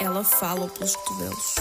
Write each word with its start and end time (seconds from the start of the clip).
Ela 0.00 0.24
fala 0.24 0.68
pelos 0.68 0.96
cotovelos. 0.96 1.54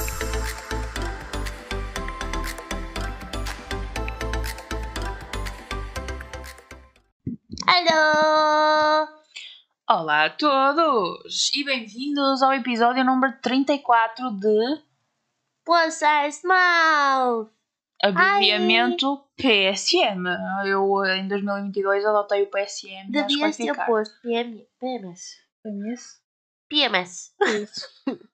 Alô! 7.68 9.08
Olá 9.90 10.26
a 10.26 10.30
todos 10.30 11.52
e 11.54 11.64
bem-vindos 11.64 12.42
ao 12.42 12.54
episódio 12.54 13.04
número 13.04 13.38
34 13.42 14.32
de 14.32 14.82
Plus 15.66 15.94
Size 15.94 16.48
Mouth! 16.48 17.59
Abreviamento 18.02 19.26
PSM. 19.36 20.26
Eu 20.66 21.06
em 21.06 21.28
2022 21.28 22.06
adotei 22.06 22.44
o 22.44 22.48
PSM. 22.48 23.12
ter 23.12 23.74
ficar. 23.74 23.86
posto 23.86 24.22
PM, 24.22 24.66
PMS. 24.80 25.38
PMS? 25.62 26.22
PMS. 26.70 27.34
Isso. 27.62 27.88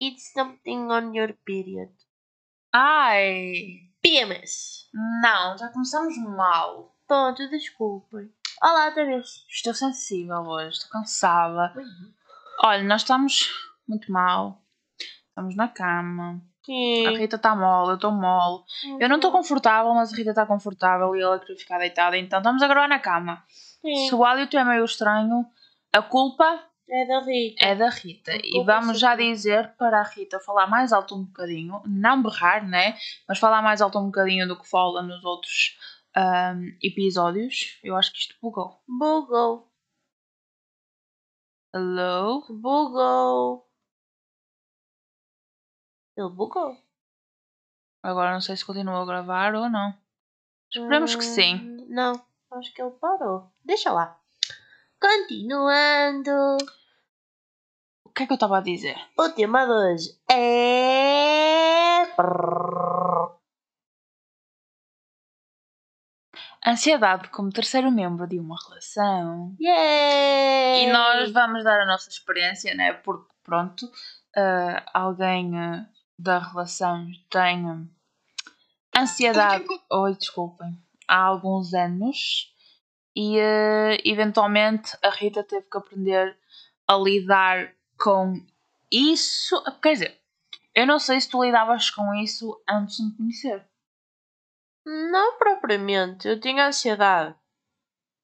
It's 0.00 0.32
something 0.32 0.90
on 0.90 1.14
your 1.14 1.32
period. 1.44 1.90
Ai, 2.72 3.88
PMS. 4.02 4.90
não, 4.92 5.56
já 5.56 5.68
começamos 5.68 6.18
mal. 6.18 6.94
Pronto, 7.06 7.48
desculpem. 7.48 8.30
Olá 8.62 8.86
outra 8.86 9.06
vez. 9.06 9.46
Estou 9.48 9.72
sensível 9.72 10.42
hoje, 10.42 10.76
estou 10.76 10.90
cansada. 10.90 11.72
Olha, 12.62 12.82
nós 12.82 13.02
estamos 13.02 13.50
muito 13.88 14.10
mal. 14.12 14.62
Estamos 15.28 15.56
na 15.56 15.68
cama. 15.68 16.42
A. 16.72 17.10
Rita 17.18 17.36
está 17.36 17.54
mole, 17.54 17.90
eu 17.90 17.94
estou 17.96 18.10
mole. 18.10 18.62
Eu 19.00 19.08
não 19.08 19.16
estou 19.16 19.30
confortável, 19.30 19.92
mas 19.94 20.12
a 20.12 20.16
Rita 20.16 20.30
está 20.30 20.46
confortável 20.46 21.14
e 21.14 21.20
ela 21.20 21.38
queria 21.38 21.56
ficar 21.56 21.78
deitada, 21.78 22.16
então 22.16 22.38
estamos 22.38 22.62
a 22.62 22.68
gravar 22.68 22.88
na 22.88 22.98
cama. 22.98 23.44
Se 24.08 24.14
o 24.14 24.24
hálito 24.24 24.56
é 24.56 24.64
meio 24.64 24.84
estranho, 24.84 25.44
a 25.92 26.00
culpa 26.00 26.44
É 26.88 27.06
da 27.06 27.20
Rita. 27.20 27.64
é 27.64 27.74
da 27.74 27.90
Rita. 27.90 28.32
E 28.42 28.60
é 28.60 28.64
vamos 28.64 28.98
já 28.98 29.14
dizer 29.14 29.74
para 29.76 30.00
a 30.00 30.02
Rita 30.04 30.40
falar 30.40 30.66
mais 30.66 30.92
alto 30.92 31.14
um 31.14 31.24
bocadinho, 31.24 31.82
não 31.86 32.22
berrar, 32.22 32.66
né? 32.66 32.96
Mas 33.28 33.38
falar 33.38 33.60
mais 33.60 33.82
alto 33.82 33.98
um 33.98 34.06
bocadinho 34.06 34.48
do 34.48 34.58
que 34.58 34.68
fala 34.68 35.02
nos 35.02 35.22
outros 35.24 35.76
ahm, 36.16 36.76
episódios. 36.82 37.78
Eu 37.82 37.94
acho 37.96 38.10
que 38.12 38.18
isto 38.20 38.34
bugou. 38.40 38.80
Bugou. 38.88 39.68
Hello? 41.74 42.42
Bugou. 42.48 43.63
Ele 46.16 46.28
bugou. 46.28 46.76
Agora 48.02 48.32
não 48.32 48.40
sei 48.40 48.56
se 48.56 48.64
continua 48.64 49.02
a 49.02 49.06
gravar 49.06 49.54
ou 49.54 49.68
não. 49.68 49.94
Esperamos 50.70 51.14
que 51.14 51.24
sim. 51.24 51.56
Hum, 51.56 51.86
Não, 51.88 52.22
acho 52.52 52.72
que 52.74 52.82
ele 52.82 52.90
parou. 52.92 53.50
Deixa 53.64 53.92
lá. 53.92 54.18
Continuando. 55.00 56.56
O 58.04 58.10
que 58.10 58.22
é 58.22 58.26
que 58.26 58.32
eu 58.32 58.36
estava 58.36 58.58
a 58.58 58.60
dizer? 58.60 58.96
O 59.18 59.28
tema 59.30 59.64
de 59.64 59.72
hoje 59.72 60.20
é. 60.30 62.04
Ansiedade 66.66 67.28
como 67.28 67.50
terceiro 67.52 67.90
membro 67.90 68.26
de 68.26 68.38
uma 68.38 68.56
relação. 68.66 69.54
Yay! 69.60 70.84
E 70.84 70.92
nós 70.92 71.30
vamos 71.30 71.62
dar 71.62 71.80
a 71.80 71.86
nossa 71.86 72.08
experiência, 72.08 72.74
né? 72.74 72.92
Porque, 72.92 73.30
pronto, 73.42 73.90
ah, 74.34 74.82
alguém 74.94 75.58
ah, 75.58 75.86
da 76.18 76.38
relação 76.38 77.10
ah, 77.34 79.00
ansiedade. 79.00 79.66
Oi, 79.90 80.14
desculpem. 80.14 80.78
Há 81.08 81.18
alguns 81.18 81.74
anos. 81.74 82.52
E, 83.16 83.38
ah, 83.40 83.96
eventualmente, 84.04 84.96
a 85.02 85.10
Rita 85.10 85.42
teve 85.42 85.66
que 85.70 85.76
aprender 85.76 86.36
a 86.86 86.96
lidar 86.96 87.74
com 87.98 88.40
isso. 88.90 89.62
Quer 89.82 89.92
dizer, 89.92 90.20
eu 90.74 90.86
não 90.86 90.98
sei 90.98 91.20
se 91.20 91.28
tu 91.28 91.42
lidavas 91.42 91.90
com 91.90 92.14
isso 92.14 92.60
antes 92.68 92.96
de 92.96 93.04
me 93.04 93.16
conhecer. 93.16 93.64
Não 94.84 95.38
propriamente. 95.38 96.28
Eu 96.28 96.38
tinha 96.38 96.66
ansiedade. 96.66 97.34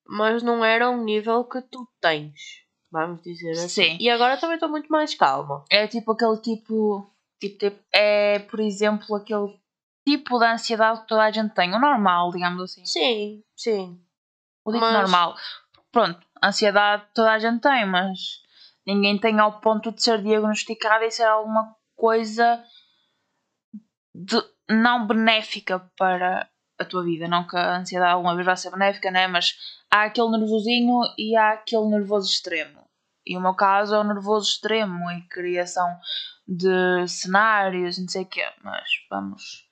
Mas 0.06 0.42
não 0.42 0.64
era 0.64 0.90
um 0.90 1.04
nível 1.04 1.44
que 1.44 1.62
tu 1.62 1.88
tens. 2.00 2.64
Vamos 2.90 3.22
dizer 3.22 3.52
assim. 3.52 3.68
Sim. 3.68 3.96
E 4.00 4.10
agora 4.10 4.36
também 4.36 4.56
estou 4.56 4.68
muito 4.68 4.88
mais 4.88 5.14
calma. 5.14 5.64
É 5.70 5.86
tipo 5.86 6.10
aquele 6.10 6.36
tipo, 6.38 7.08
tipo, 7.40 7.58
tipo- 7.58 7.84
É, 7.92 8.38
por 8.40 8.60
exemplo, 8.60 9.16
aquele 9.16 9.58
tipo 10.06 10.38
de 10.38 10.44
ansiedade 10.46 11.00
que 11.02 11.06
toda 11.08 11.24
a 11.24 11.30
gente 11.30 11.54
tem. 11.54 11.74
O 11.74 11.80
normal, 11.80 12.30
digamos 12.30 12.62
assim. 12.62 12.84
Sim, 12.84 13.42
sim. 13.56 14.00
O 14.64 14.72
dito 14.72 14.80
Mas- 14.82 14.92
normal. 14.94 15.36
Pronto, 15.92 16.20
ansiedade 16.42 17.04
toda 17.14 17.32
a 17.32 17.38
gente 17.38 17.60
tem, 17.60 17.84
mas 17.86 18.42
ninguém 18.86 19.18
tem 19.18 19.38
ao 19.40 19.60
ponto 19.60 19.90
de 19.90 20.02
ser 20.02 20.22
diagnosticada 20.22 21.04
e 21.04 21.10
ser 21.10 21.24
alguma 21.24 21.74
coisa 21.96 22.62
de 24.14 24.36
não 24.68 25.06
benéfica 25.06 25.80
para 25.98 26.48
a 26.78 26.84
tua 26.84 27.02
vida. 27.04 27.26
Não 27.28 27.46
que 27.46 27.56
a 27.56 27.78
ansiedade 27.78 28.12
alguma 28.12 28.34
vez 28.34 28.46
vai 28.46 28.56
ser 28.56 28.70
benéfica, 28.70 29.10
né? 29.10 29.26
Mas 29.26 29.56
há 29.90 30.04
aquele 30.04 30.30
nervosinho 30.30 31.00
e 31.18 31.36
há 31.36 31.52
aquele 31.52 31.86
nervoso 31.88 32.30
extremo. 32.30 32.80
E 33.26 33.36
o 33.36 33.40
meu 33.40 33.54
caso 33.54 33.94
é 33.94 33.98
o 33.98 34.04
nervoso 34.04 34.48
extremo 34.48 35.10
e 35.10 35.22
criação 35.28 35.88
de 36.52 37.06
cenários 37.06 37.96
não 37.98 38.08
sei 38.08 38.22
o 38.22 38.26
quê. 38.26 38.42
Mas 38.62 38.88
vamos. 39.08 39.70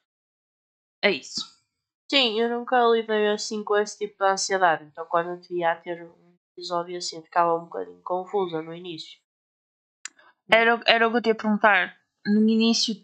É 1.02 1.10
isso. 1.10 1.40
Sim, 2.10 2.40
eu 2.40 2.48
nunca 2.48 2.80
lidei 2.86 3.28
assim 3.28 3.62
com 3.64 3.76
esse 3.76 3.98
tipo 3.98 4.16
de 4.24 4.30
ansiedade. 4.30 4.84
Então 4.84 5.04
quando 5.06 5.30
eu 5.30 5.40
te 5.40 5.54
ia 5.54 5.72
a 5.72 5.76
ter 5.76 6.02
um 6.02 6.34
episódio 6.56 6.96
assim, 6.96 7.20
ficava 7.22 7.54
um 7.56 7.64
bocadinho 7.64 8.00
confusa 8.02 8.62
no 8.62 8.74
início. 8.74 9.18
Era, 10.50 10.80
era 10.86 11.06
o 11.06 11.10
que 11.10 11.16
eu 11.18 11.22
te 11.22 11.28
ia 11.28 11.34
perguntar. 11.34 11.96
No 12.26 12.48
início 12.48 12.94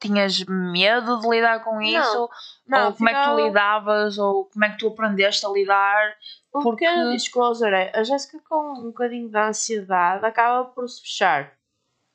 tinhas 0.00 0.42
medo 0.46 1.20
de 1.20 1.28
lidar 1.28 1.62
com 1.62 1.80
isso? 1.80 2.18
ou 2.18 2.28
como 2.66 2.76
é 2.76 2.86
que 2.86 2.92
tu 2.92 3.04
ficava- 3.06 3.40
lidavas? 3.42 4.18
Ou 4.18 4.44
como 4.46 4.64
é 4.64 4.70
que 4.72 4.78
tu 4.78 4.88
aprendeste 4.88 5.46
a 5.46 5.50
lidar? 5.50 6.16
O 6.52 6.62
porque- 6.62 6.84
pequeno 6.86 7.10
disclosure 7.12 7.74
é, 7.74 7.92
a 7.96 8.02
Jéssica 8.02 8.40
com 8.48 8.72
um 8.80 8.82
bocadinho 8.84 9.28
de 9.28 9.38
ansiedade 9.38 10.24
acaba 10.24 10.64
por 10.70 10.88
se 10.88 11.02
fechar. 11.02 11.56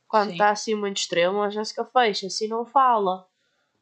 Quando 0.08 0.32
está 0.32 0.50
assim 0.52 0.76
muito 0.76 0.98
extremo, 0.98 1.42
a 1.42 1.50
Jéssica 1.50 1.84
fecha-se 1.86 2.46
e 2.46 2.48
não 2.48 2.66
fala. 2.66 3.28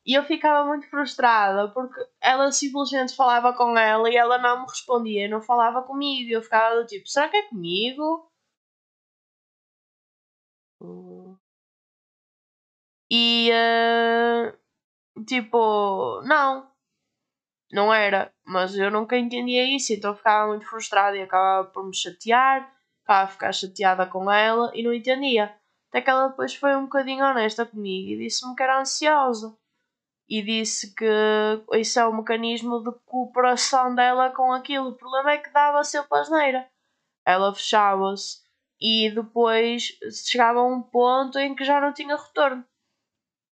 E 0.05 0.13
eu 0.17 0.23
ficava 0.25 0.67
muito 0.67 0.89
frustrada 0.89 1.69
porque 1.69 1.99
ela 2.21 2.51
simplesmente 2.51 3.15
falava 3.15 3.53
com 3.53 3.77
ela 3.77 4.09
e 4.09 4.15
ela 4.17 4.37
não 4.37 4.61
me 4.61 4.67
respondia, 4.69 5.27
não 5.29 5.41
falava 5.41 5.81
comigo. 5.83 6.31
Eu 6.31 6.41
ficava 6.41 6.75
do 6.81 6.85
tipo, 6.87 7.07
será 7.07 7.29
que 7.29 7.37
é 7.37 7.43
comigo? 7.43 8.29
E 13.09 13.49
eh, 13.51 14.53
tipo, 15.27 16.21
não, 16.23 16.69
não 17.71 17.93
era. 17.93 18.31
Mas 18.45 18.75
eu 18.77 18.89
nunca 18.91 19.17
entendia 19.17 19.65
isso, 19.75 19.93
então 19.93 20.11
eu 20.11 20.17
ficava 20.17 20.47
muito 20.47 20.65
frustrada 20.67 21.17
e 21.17 21.21
acabava 21.21 21.67
por 21.69 21.85
me 21.85 21.95
chatear, 21.95 22.71
ficava 23.01 23.23
a 23.23 23.27
ficar 23.27 23.51
chateada 23.53 24.05
com 24.05 24.31
ela 24.31 24.71
e 24.73 24.83
não 24.83 24.93
entendia. 24.93 25.53
Até 25.93 26.01
que 26.01 26.09
ela 26.09 26.29
depois 26.29 26.55
foi 26.55 26.75
um 26.75 26.85
bocadinho 26.85 27.23
honesta 27.23 27.67
comigo 27.67 28.09
e 28.09 28.17
disse-me 28.17 28.55
que 28.55 28.63
era 28.63 28.79
ansiosa. 28.79 29.55
E 30.27 30.41
disse 30.41 30.95
que 30.95 31.05
isso 31.73 31.99
é 31.99 32.07
o 32.07 32.17
mecanismo 32.17 32.81
de 32.83 32.91
cooperação 33.05 33.93
dela 33.93 34.31
com 34.31 34.51
aquilo. 34.51 34.89
O 34.89 34.95
problema 34.95 35.33
é 35.33 35.37
que 35.37 35.51
dava 35.51 35.83
sempre 35.83 36.17
asneira. 36.17 36.67
Ela 37.23 37.53
fechava-se 37.53 38.41
e 38.81 39.11
depois 39.11 39.95
chegava 40.25 40.61
a 40.61 40.65
um 40.65 40.81
ponto 40.81 41.37
em 41.37 41.53
que 41.53 41.63
já 41.63 41.79
não 41.79 41.93
tinha 41.93 42.17
retorno. 42.17 42.65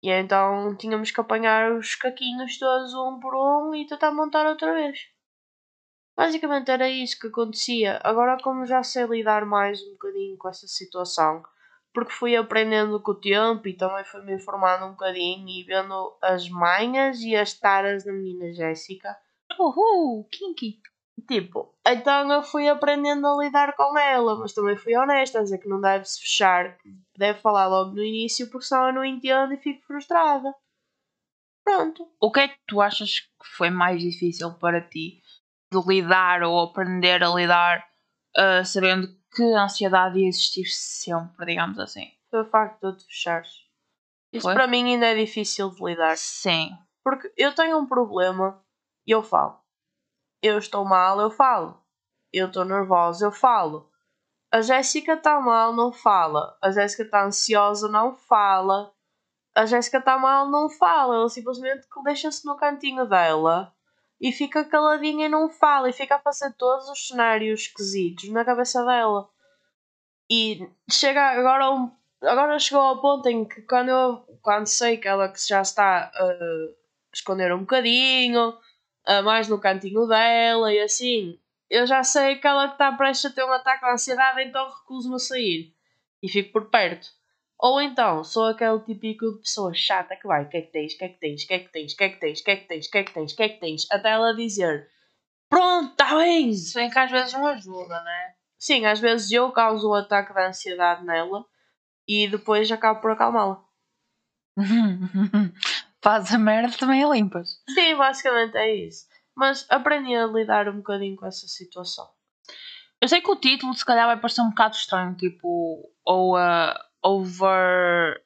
E 0.02 0.10
então 0.10 0.76
tínhamos 0.76 1.12
que 1.12 1.20
apanhar 1.20 1.70
os 1.70 1.94
caquinhos 1.94 2.58
todos 2.58 2.94
um 2.94 3.20
por 3.20 3.32
um 3.36 3.76
e 3.76 3.86
tentar 3.86 4.10
montar 4.10 4.44
outra 4.44 4.72
vez. 4.72 5.06
Basicamente 6.16 6.68
era 6.68 6.88
isso 6.88 7.16
que 7.16 7.28
acontecia. 7.28 8.00
Agora, 8.02 8.36
como 8.42 8.66
já 8.66 8.82
sei 8.82 9.04
lidar 9.04 9.46
mais 9.46 9.80
um 9.86 9.92
bocadinho 9.92 10.36
com 10.36 10.48
essa 10.48 10.66
situação, 10.66 11.44
porque 11.94 12.12
fui 12.12 12.34
aprendendo 12.34 13.00
com 13.00 13.12
o 13.12 13.14
tempo 13.14 13.68
e 13.68 13.72
também 13.72 14.04
fui 14.04 14.20
me 14.22 14.34
informando 14.34 14.86
um 14.86 14.90
bocadinho 14.90 15.48
e 15.48 15.62
vendo 15.62 16.12
as 16.20 16.48
manhas 16.48 17.20
e 17.20 17.36
as 17.36 17.54
taras 17.54 18.04
da 18.04 18.12
menina 18.12 18.52
Jéssica, 18.52 19.16
Uhul, 19.58 20.28
kinky. 20.30 20.80
Tipo, 21.28 21.72
então 21.86 22.30
eu 22.32 22.42
fui 22.42 22.68
aprendendo 22.68 23.24
a 23.28 23.44
lidar 23.44 23.76
com 23.76 23.96
ela, 23.96 24.36
mas 24.36 24.52
também 24.52 24.76
fui 24.76 24.96
honesta, 24.96 25.38
a 25.38 25.42
dizer 25.42 25.58
que 25.58 25.68
não 25.68 25.80
deve 25.80 26.04
se 26.04 26.20
fechar, 26.20 26.76
deve 27.16 27.38
falar 27.40 27.68
logo 27.68 27.92
no 27.92 28.02
início, 28.02 28.50
porque 28.50 28.66
senão 28.66 28.88
eu 28.88 28.94
não 28.94 29.04
entendo 29.04 29.54
e 29.54 29.58
fico 29.58 29.86
frustrada. 29.86 30.52
Pronto. 31.64 32.10
O 32.20 32.32
que 32.32 32.40
é 32.40 32.48
que 32.48 32.58
tu 32.66 32.80
achas 32.80 33.20
que 33.20 33.46
foi 33.56 33.70
mais 33.70 34.02
difícil 34.02 34.52
para 34.54 34.80
ti 34.82 35.22
de 35.72 35.80
lidar 35.86 36.42
ou 36.42 36.60
aprender 36.60 37.22
a 37.22 37.28
lidar 37.28 37.86
ah, 38.36 38.64
sabendo 38.64 39.06
que 39.06 39.23
a 39.42 39.64
ansiedade 39.64 40.18
ia 40.18 40.28
existir 40.28 40.66
sempre, 40.66 41.46
digamos 41.46 41.78
assim? 41.78 42.10
Foi 42.30 42.42
o 42.42 42.50
facto 42.50 42.92
de 42.92 42.98
te 42.98 43.06
fechares. 43.06 43.64
Isso 44.32 44.42
Foi? 44.42 44.54
para 44.54 44.66
mim 44.66 44.84
ainda 44.84 45.06
é 45.06 45.14
difícil 45.14 45.70
de 45.70 45.84
lidar. 45.84 46.16
Sim. 46.16 46.76
Porque 47.02 47.32
eu 47.36 47.54
tenho 47.54 47.78
um 47.78 47.86
problema 47.86 48.62
e 49.06 49.10
eu 49.12 49.22
falo. 49.22 49.60
Eu 50.42 50.58
estou 50.58 50.84
mal, 50.84 51.20
eu 51.20 51.30
falo. 51.30 51.82
eu 52.32 52.48
estou 52.48 52.64
nervosa, 52.64 53.26
eu 53.26 53.32
falo. 53.32 53.90
A 54.52 54.60
Jéssica 54.60 55.14
está 55.14 55.40
mal, 55.40 55.72
não 55.72 55.92
fala. 55.92 56.56
A 56.62 56.70
Jéssica 56.70 57.02
está 57.02 57.24
ansiosa, 57.24 57.88
não 57.88 58.16
fala. 58.16 58.92
A 59.54 59.66
Jéssica 59.66 59.98
está 59.98 60.18
mal, 60.18 60.48
não 60.48 60.68
fala. 60.68 61.16
Ela 61.16 61.28
simplesmente 61.28 61.86
deixa-se 62.04 62.44
no 62.44 62.56
cantinho 62.56 63.06
dela 63.06 63.73
e 64.24 64.32
fica 64.32 64.64
caladinha 64.64 65.26
e 65.26 65.28
não 65.28 65.50
fala. 65.50 65.90
E 65.90 65.92
fica 65.92 66.16
a 66.16 66.18
fazer 66.18 66.50
todos 66.54 66.88
os 66.88 67.08
cenários 67.08 67.60
esquisitos 67.60 68.30
na 68.30 68.42
cabeça 68.42 68.82
dela. 68.82 69.28
E 70.30 70.66
chega 70.90 71.20
agora, 71.22 71.92
agora 72.22 72.58
chegou 72.58 72.80
ao 72.80 73.02
ponto 73.02 73.28
em 73.28 73.44
que 73.44 73.60
quando 73.62 73.90
eu 73.90 74.24
quando 74.40 74.66
sei 74.66 74.96
que 74.96 75.06
ela 75.06 75.28
que 75.28 75.38
já 75.46 75.60
está 75.60 76.10
a 76.14 76.38
esconder 77.12 77.52
um 77.52 77.60
bocadinho, 77.60 78.56
mais 79.24 79.46
no 79.46 79.60
cantinho 79.60 80.06
dela 80.06 80.72
e 80.72 80.80
assim, 80.80 81.38
eu 81.68 81.86
já 81.86 82.02
sei 82.02 82.36
que 82.36 82.46
ela 82.46 82.64
está 82.68 82.92
prestes 82.92 83.30
a 83.30 83.34
ter 83.34 83.44
um 83.44 83.52
ataque 83.52 83.84
de 83.84 83.92
ansiedade, 83.92 84.42
então 84.42 84.70
recuso-me 84.70 85.16
a 85.16 85.18
sair 85.18 85.74
e 86.22 86.30
fico 86.30 86.50
por 86.50 86.70
perto. 86.70 87.08
Ou 87.64 87.80
então, 87.80 88.22
sou 88.22 88.48
aquele 88.48 88.78
típico 88.80 89.32
de 89.32 89.38
pessoa 89.38 89.72
chata 89.72 90.14
que 90.16 90.26
vai, 90.26 90.44
o 90.44 90.48
que 90.50 90.58
é 90.58 90.60
que 90.60 90.70
tens, 90.70 90.92
o 90.92 90.98
que 90.98 91.04
é 91.04 91.08
que 91.08 91.18
tens, 91.18 91.44
o 91.44 91.46
que 91.46 91.54
é 91.54 91.58
que 91.60 91.72
tens, 91.72 91.92
o 91.94 91.96
que 91.96 92.04
é 92.04 92.08
que 92.10 92.18
tens, 92.20 92.40
o 92.40 92.44
que 92.44 92.50
é 92.50 92.56
que 92.56 92.68
tens, 92.68 92.86
o 92.86 92.90
que 92.90 92.98
é 92.98 93.02
que 93.04 93.12
tens, 93.14 93.32
o 93.32 93.36
que 93.36 93.42
é 93.42 93.48
que 93.48 93.60
tens, 93.60 93.86
até 93.90 94.10
ela 94.10 94.36
dizer 94.36 94.90
pronto, 95.48 95.92
está 95.92 96.14
bem. 96.18 96.52
Se 96.52 96.74
bem 96.74 96.90
que 96.90 96.98
às 96.98 97.10
vezes 97.10 97.32
não 97.32 97.46
ajuda, 97.46 98.02
né? 98.02 98.34
Sim, 98.58 98.84
às 98.84 99.00
vezes 99.00 99.32
eu 99.32 99.50
causo 99.50 99.88
o 99.88 99.94
ataque 99.94 100.34
de 100.34 100.40
ansiedade 100.42 101.06
nela 101.06 101.42
e 102.06 102.28
depois 102.28 102.70
acabo 102.70 103.00
por 103.00 103.12
acalmá-la. 103.12 103.64
Faz 106.04 106.34
a 106.34 106.38
merda 106.38 106.76
também 106.76 107.02
a 107.02 107.08
limpas. 107.08 107.62
Sim, 107.70 107.96
basicamente 107.96 108.58
é 108.58 108.74
isso. 108.74 109.06
Mas 109.34 109.64
aprendi 109.70 110.14
a 110.14 110.26
lidar 110.26 110.68
um 110.68 110.76
bocadinho 110.76 111.16
com 111.16 111.24
essa 111.24 111.48
situação. 111.48 112.06
Eu 113.00 113.08
sei 113.08 113.22
que 113.22 113.30
o 113.30 113.36
título 113.36 113.72
se 113.72 113.86
calhar 113.86 114.06
vai 114.06 114.20
parecer 114.20 114.42
um 114.42 114.50
bocado 114.50 114.76
estranho, 114.76 115.16
tipo, 115.16 115.90
ou 116.04 116.36
uh, 116.36 116.74
over. 117.04 118.22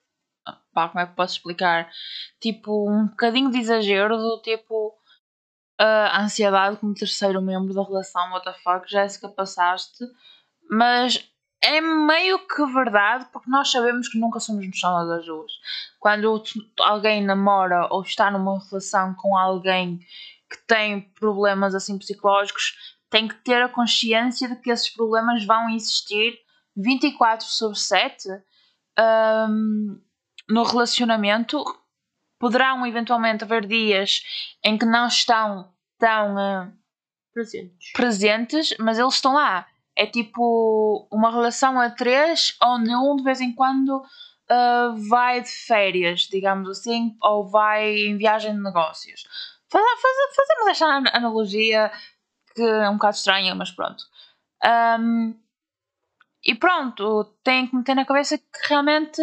Pá, 0.73 0.89
como 0.89 1.01
é 1.01 1.07
que 1.07 1.15
posso 1.15 1.35
explicar? 1.35 1.91
Tipo, 2.41 2.91
um 2.91 3.07
bocadinho 3.07 3.51
de 3.51 3.59
exagero 3.59 4.17
do 4.17 4.41
tipo. 4.43 4.97
Uh, 5.81 6.11
a 6.11 6.23
ansiedade 6.23 6.77
como 6.79 6.93
terceiro 6.93 7.41
membro 7.41 7.73
da 7.73 7.85
relação, 7.85 8.33
fuck, 8.65 8.91
Jéssica, 8.91 9.29
passaste. 9.29 10.05
Mas 10.69 11.31
é 11.63 11.81
meio 11.81 12.39
que 12.47 12.67
verdade, 12.67 13.27
porque 13.33 13.51
nós 13.51 13.71
sabemos 13.71 14.09
que 14.09 14.19
nunca 14.19 14.41
somos 14.41 14.67
noção 14.67 15.07
das 15.09 15.25
duas. 15.25 15.53
Quando 15.99 16.43
alguém 16.81 17.25
namora 17.25 17.87
ou 17.91 18.03
está 18.03 18.31
numa 18.31 18.59
relação 18.59 19.15
com 19.15 19.37
alguém 19.37 19.99
que 20.51 20.59
tem 20.67 21.01
problemas 21.01 21.75
assim 21.75 21.99
psicológicos, 21.99 22.97
tem 23.11 23.27
que 23.27 23.35
ter 23.37 23.63
a 23.63 23.69
consciência 23.69 24.49
de 24.49 24.57
que 24.57 24.71
esses 24.71 24.91
problemas 24.91 25.45
vão 25.45 25.69
existir 25.71 26.39
24 26.77 27.47
sobre 27.47 27.79
7 27.79 28.29
um, 28.99 30.01
no 30.49 30.63
relacionamento. 30.63 31.63
Poderão 32.39 32.87
eventualmente 32.87 33.43
haver 33.43 33.67
dias 33.67 34.23
em 34.63 34.79
que 34.79 34.87
não 34.87 35.09
estão 35.09 35.73
tão 35.99 36.37
uh, 36.37 36.73
presentes. 37.35 37.93
presentes, 37.93 38.77
mas 38.79 38.99
eles 38.99 39.15
estão 39.15 39.35
lá 39.35 39.67
é 39.99 40.07
tipo 40.07 41.09
uma 41.11 41.29
relação 41.29 41.79
a 41.81 41.91
três 41.91 42.57
onde 42.63 42.95
um 42.95 43.17
de 43.17 43.25
vez 43.25 43.41
em 43.41 43.53
quando 43.53 43.99
uh, 43.99 44.97
vai 45.09 45.43
de 45.43 45.51
férias, 45.51 46.21
digamos 46.21 46.71
assim, 46.71 47.17
ou 47.21 47.45
vai 47.45 48.07
em 48.07 48.17
viagem 48.17 48.55
de 48.55 48.63
negócios. 48.63 49.25
Faz, 49.69 49.85
faz, 50.01 50.37
fazemos 50.37 50.69
esta 50.69 51.17
analogia 51.17 51.91
que 52.55 52.63
é 52.63 52.89
um 52.89 52.95
bocado 52.95 53.17
estranha, 53.17 53.55
mas 53.57 53.73
pronto. 53.73 54.05
Um, 55.01 55.35
e 56.49 56.55
pronto, 56.55 57.25
tem 57.45 57.67
que 57.67 57.77
meter 57.77 57.95
na 57.95 58.07
cabeça 58.07 58.39
que 58.39 58.69
realmente 58.71 59.21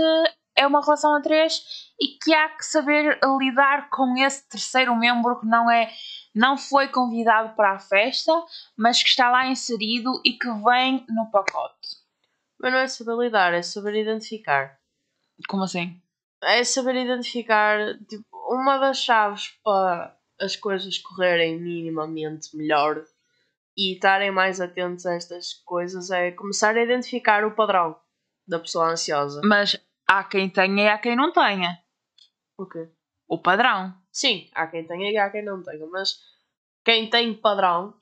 é 0.56 0.68
uma 0.68 0.80
relação 0.80 1.16
a 1.16 1.22
três 1.22 1.92
e 2.00 2.20
que 2.24 2.32
há 2.32 2.50
que 2.50 2.64
saber 2.64 3.20
lidar 3.40 3.90
com 3.90 4.16
esse 4.16 4.48
terceiro 4.48 4.96
membro 4.96 5.40
que 5.40 5.48
não 5.48 5.70
é 5.72 5.92
não 6.36 6.56
foi 6.56 6.88
convidado 6.88 7.56
para 7.56 7.72
a 7.72 7.80
festa, 7.80 8.32
mas 8.78 9.02
que 9.02 9.10
está 9.10 9.32
lá 9.32 9.48
inserido 9.48 10.22
e 10.24 10.34
que 10.34 10.48
vem 10.64 11.04
no 11.10 11.32
pacote. 11.32 11.98
Mas 12.60 12.72
não 12.72 12.80
é 12.80 12.88
saber 12.88 13.16
lidar, 13.18 13.56
é 13.56 13.64
saber 13.64 13.96
identificar. 13.96 14.78
Como 15.50 15.64
assim? 15.64 16.00
É 16.44 16.64
saber 16.64 16.96
identificar 16.96 17.98
tipo, 18.08 18.24
uma 18.50 18.78
das 18.78 19.00
chaves 19.00 19.58
para 19.64 20.16
as 20.40 20.56
coisas 20.56 21.00
correrem 21.00 21.60
minimamente 21.60 22.56
melhor 22.56 23.04
e 23.78 23.94
estarem 23.94 24.32
mais 24.32 24.62
atentos 24.62 25.06
a 25.06 25.16
estas 25.16 25.54
coisas 25.66 26.10
é 26.10 26.32
começar 26.32 26.76
a 26.78 26.84
identificar 26.84 27.44
o 27.44 27.56
padrão 27.56 28.00
da 28.48 28.60
pessoa 28.60 28.92
ansiosa. 28.92 29.42
Mas 29.44 29.78
há 30.08 30.24
quem 30.24 30.50
tenha 30.50 30.84
e 30.84 30.88
há 30.88 30.98
quem 30.98 31.16
não 31.16 31.32
tenha. 31.32 31.78
O 32.58 32.66
quê? 32.66 32.90
O 33.28 33.38
padrão. 33.38 33.94
Sim, 34.12 34.50
há 34.54 34.68
quem 34.68 34.86
tenha 34.86 35.12
e 35.12 35.18
há 35.18 35.30
quem 35.30 35.44
não 35.44 35.62
tenha, 35.62 35.86
mas 35.88 36.20
quem 36.86 37.10
tem 37.10 37.34
padrão, 37.34 37.94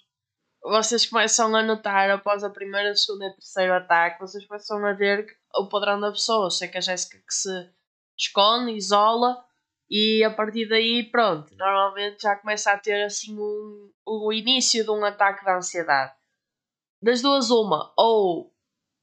vocês 0.61 1.05
começam 1.05 1.55
a 1.55 1.63
notar 1.63 2.09
após 2.11 2.43
a 2.43 2.49
primeira, 2.49 2.95
segunda 2.95 3.27
e 3.27 3.33
terceiro 3.33 3.73
ataque, 3.73 4.19
vocês 4.19 4.45
começam 4.45 4.85
a 4.85 4.93
ver 4.93 5.25
o 5.55 5.67
padrão 5.67 5.99
da 5.99 6.11
pessoa. 6.11 6.51
Sei 6.51 6.67
que 6.67 6.77
a 6.77 6.81
Jéssica 6.81 7.17
que 7.17 7.33
se 7.33 7.69
esconde, 8.17 8.73
isola 8.73 9.43
e 9.89 10.23
a 10.23 10.31
partir 10.31 10.67
daí, 10.67 11.03
pronto, 11.03 11.55
normalmente 11.55 12.21
já 12.21 12.35
começa 12.35 12.71
a 12.71 12.77
ter 12.77 13.03
assim 13.03 13.37
um, 13.37 13.91
o 14.05 14.33
início 14.33 14.83
de 14.83 14.91
um 14.91 15.03
ataque 15.03 15.43
de 15.43 15.51
ansiedade. 15.51 16.13
Das 17.01 17.21
duas, 17.21 17.51
uma, 17.51 17.93
ou 17.97 18.53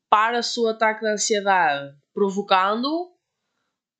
para-se 0.08 0.58
o 0.60 0.68
ataque 0.68 1.00
de 1.00 1.12
ansiedade 1.12 1.94
provocando 2.12 3.10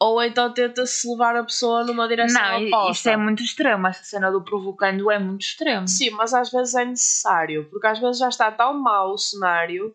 ou 0.02 0.22
então 0.22 0.52
tenta-se 0.52 1.06
levar 1.06 1.36
a 1.36 1.44
pessoa 1.44 1.84
numa 1.84 2.08
direção 2.08 2.42
não, 2.42 2.66
oposta. 2.66 2.90
Isso 2.92 3.08
é 3.10 3.16
muito 3.18 3.42
extremo, 3.42 3.86
essa 3.86 4.02
cena 4.02 4.30
do 4.30 4.42
provocando 4.42 5.10
é 5.10 5.18
muito 5.18 5.42
extremo. 5.42 5.86
Sim, 5.86 6.10
mas 6.10 6.32
às 6.32 6.50
vezes 6.50 6.74
é 6.74 6.86
necessário, 6.86 7.68
porque 7.70 7.86
às 7.86 7.98
vezes 7.98 8.18
já 8.18 8.30
está 8.30 8.50
tão 8.50 8.72
mau 8.72 9.12
o 9.12 9.18
cenário 9.18 9.94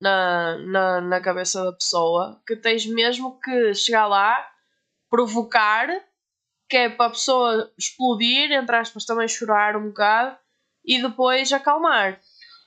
na, 0.00 0.56
na, 0.56 1.00
na 1.02 1.20
cabeça 1.20 1.62
da 1.62 1.72
pessoa 1.72 2.40
que 2.46 2.56
tens 2.56 2.86
mesmo 2.86 3.38
que 3.38 3.74
chegar 3.74 4.06
lá, 4.06 4.34
provocar, 5.10 5.88
que 6.68 6.76
é 6.76 6.88
para 6.88 7.06
a 7.06 7.10
pessoa 7.10 7.72
explodir, 7.78 8.50
entre 8.52 8.76
aspas, 8.76 9.04
também 9.04 9.28
chorar 9.28 9.76
um 9.76 9.88
bocado 9.88 10.36
e 10.84 11.00
depois 11.00 11.52
acalmar. 11.52 12.20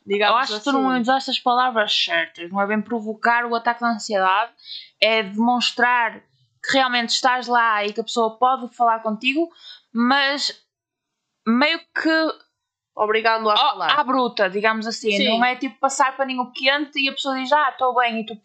Digamos 0.05 0.33
Eu 0.33 0.37
acho 0.37 0.53
assim. 0.53 0.63
que 0.63 0.63
tu 0.63 0.71
não 0.71 0.89
assim. 0.89 1.01
usaste 1.01 1.31
as 1.31 1.39
palavras 1.39 1.93
certas, 1.93 2.49
não 2.49 2.61
é 2.61 2.67
bem 2.67 2.81
provocar 2.81 3.45
o 3.45 3.55
ataque 3.55 3.83
de 3.83 3.89
ansiedade, 3.89 4.51
é 5.01 5.23
demonstrar 5.23 6.21
que 6.63 6.73
realmente 6.73 7.09
estás 7.09 7.47
lá 7.47 7.85
e 7.85 7.93
que 7.93 8.01
a 8.01 8.03
pessoa 8.03 8.37
pode 8.37 8.73
falar 8.75 8.99
contigo, 9.01 9.49
mas 9.93 10.61
meio 11.47 11.79
que 11.79 12.33
obrigando 12.95 13.49
a 13.49 13.55
falar. 13.55 13.99
À 13.99 14.03
bruta, 14.03 14.49
digamos 14.49 14.85
assim. 14.85 15.11
Sim. 15.11 15.29
Não 15.29 15.45
é 15.45 15.55
tipo 15.55 15.79
passar 15.79 16.17
paninho 16.17 16.51
quente 16.51 16.99
e 16.99 17.09
a 17.09 17.13
pessoa 17.13 17.35
diz, 17.35 17.51
ah, 17.51 17.69
estou 17.69 17.95
bem, 17.95 18.21
e 18.21 18.25
tu 18.25 18.37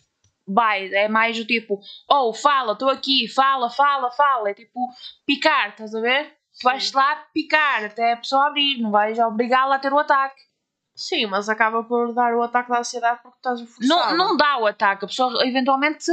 vai. 0.47 0.93
É 0.95 1.09
mais 1.09 1.39
o 1.39 1.45
tipo, 1.45 1.81
oh, 2.09 2.33
fala, 2.33 2.73
estou 2.73 2.91
aqui, 2.91 3.29
fala, 3.29 3.71
fala, 3.71 4.11
fala. 4.11 4.51
É 4.51 4.55
tipo 4.55 4.89
picar, 5.27 5.71
estás 5.71 5.95
a 5.95 6.01
ver? 6.01 6.37
Tu 6.61 6.65
vais 6.65 6.93
lá 6.93 7.17
picar 7.33 7.85
até 7.85 8.13
a 8.13 8.17
pessoa 8.17 8.47
abrir, 8.47 8.81
não 8.81 8.91
vais 8.91 9.19
obrigá-la 9.19 9.77
a 9.77 9.79
ter 9.79 9.93
o 9.93 9.99
ataque. 9.99 10.41
Sim, 10.95 11.27
mas 11.27 11.49
acaba 11.49 11.83
por 11.83 12.15
dar 12.15 12.35
o 12.35 12.43
ataque 12.43 12.71
da 12.71 12.79
ansiedade 12.79 13.21
porque 13.23 13.39
estás 13.39 13.61
a 13.61 13.67
forçar. 13.67 13.89
Não, 13.89 14.17
não 14.17 14.37
dá 14.37 14.59
o 14.59 14.67
ataque, 14.67 15.05
a 15.05 15.09
pessoa 15.09 15.45
eventualmente 15.45 16.09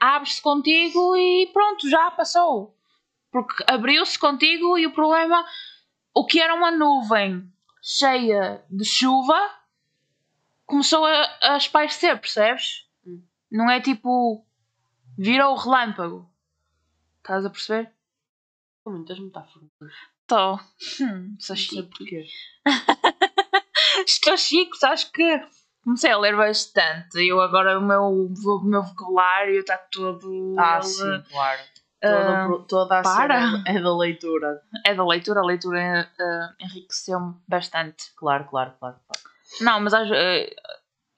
abre-se 0.00 0.42
contigo 0.42 1.16
e 1.16 1.48
pronto, 1.52 1.88
já 1.88 2.10
passou. 2.10 2.76
Porque 3.30 3.64
abriu-se 3.68 4.18
contigo 4.18 4.76
e 4.76 4.86
o 4.86 4.92
problema, 4.92 5.44
o 6.12 6.26
que 6.26 6.40
era 6.40 6.54
uma 6.54 6.72
nuvem 6.72 7.48
cheia 7.80 8.64
de 8.70 8.84
chuva, 8.84 9.38
começou 10.66 11.04
a, 11.04 11.28
a 11.42 11.56
espairecer, 11.56 12.18
percebes? 12.18 12.88
Não 13.54 13.70
é 13.70 13.80
tipo, 13.80 14.44
virou 15.16 15.52
o 15.52 15.56
relâmpago. 15.56 16.28
Estás 17.18 17.46
a 17.46 17.50
perceber? 17.50 17.92
Com 18.82 18.90
muitas 18.90 19.16
metáforas. 19.20 19.70
Estou. 20.22 20.58
Hum, 21.00 21.36
sou 21.38 21.54
chique. 21.54 22.26
Estou 24.04 24.34
chique, 24.36 24.76
sabes 24.76 25.04
que 25.04 25.40
comecei 25.84 26.10
a 26.10 26.18
ler 26.18 26.36
bastante. 26.36 27.24
Eu 27.24 27.40
agora 27.40 27.78
o 27.78 27.82
meu, 27.82 28.02
o 28.02 28.64
meu 28.64 28.82
vocabulário 28.82 29.60
está 29.60 29.78
todo. 29.78 30.56
Ah, 30.58 30.80
ele, 30.82 30.84
sim, 30.88 31.22
claro. 31.30 31.60
Toda, 32.02 32.48
uh, 32.48 32.62
toda 32.64 32.98
a 32.98 33.02
para. 33.02 33.62
é 33.68 33.80
da 33.80 33.96
leitura. 33.96 34.62
É 34.84 34.94
da 34.96 35.06
leitura, 35.06 35.40
a 35.40 35.44
leitura 35.44 36.10
uh, 36.18 36.64
enriqueceu-me 36.64 37.36
bastante. 37.46 38.12
Claro, 38.16 38.46
claro, 38.46 38.74
claro. 38.80 38.96
claro. 39.06 39.34
Não, 39.60 39.80
mas 39.80 39.92
uh, 39.92 40.12
é, 40.12 40.48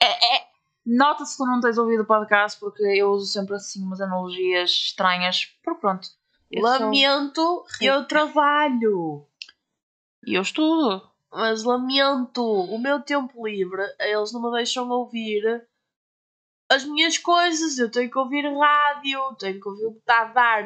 é, 0.02 0.46
nota-se 0.86 1.32
que 1.32 1.42
tu 1.42 1.46
não 1.46 1.60
tens 1.60 1.76
ouvido 1.76 2.02
o 2.02 2.06
podcast 2.06 2.58
porque 2.60 2.82
eu 2.82 3.10
uso 3.10 3.26
sempre 3.26 3.56
assim 3.56 3.82
umas 3.82 4.00
analogias 4.00 4.70
estranhas. 4.70 5.46
Por 5.62 5.78
pronto. 5.78 6.08
Eu 6.50 6.62
Lamento, 6.62 7.40
sou... 7.42 7.66
eu 7.80 8.06
trabalho. 8.06 9.26
E 10.24 10.34
eu 10.34 10.42
estudo. 10.42 11.02
mas 11.32 11.64
lamento, 11.64 12.42
o 12.42 12.78
meu 12.78 13.02
tempo 13.02 13.46
livre, 13.46 13.82
eles 13.98 14.32
não 14.32 14.42
me 14.42 14.50
deixam 14.52 14.88
ouvir 14.88 15.66
as 16.68 16.84
minhas 16.84 17.16
coisas, 17.18 17.78
eu 17.78 17.90
tenho 17.90 18.10
que 18.10 18.18
ouvir 18.18 18.44
rádio, 18.44 19.36
tenho 19.38 19.60
que 19.60 19.68
ouvir 19.68 19.86
o 19.86 19.92
que 19.92 19.98
está 19.98 20.22
a 20.22 20.32
dar. 20.32 20.64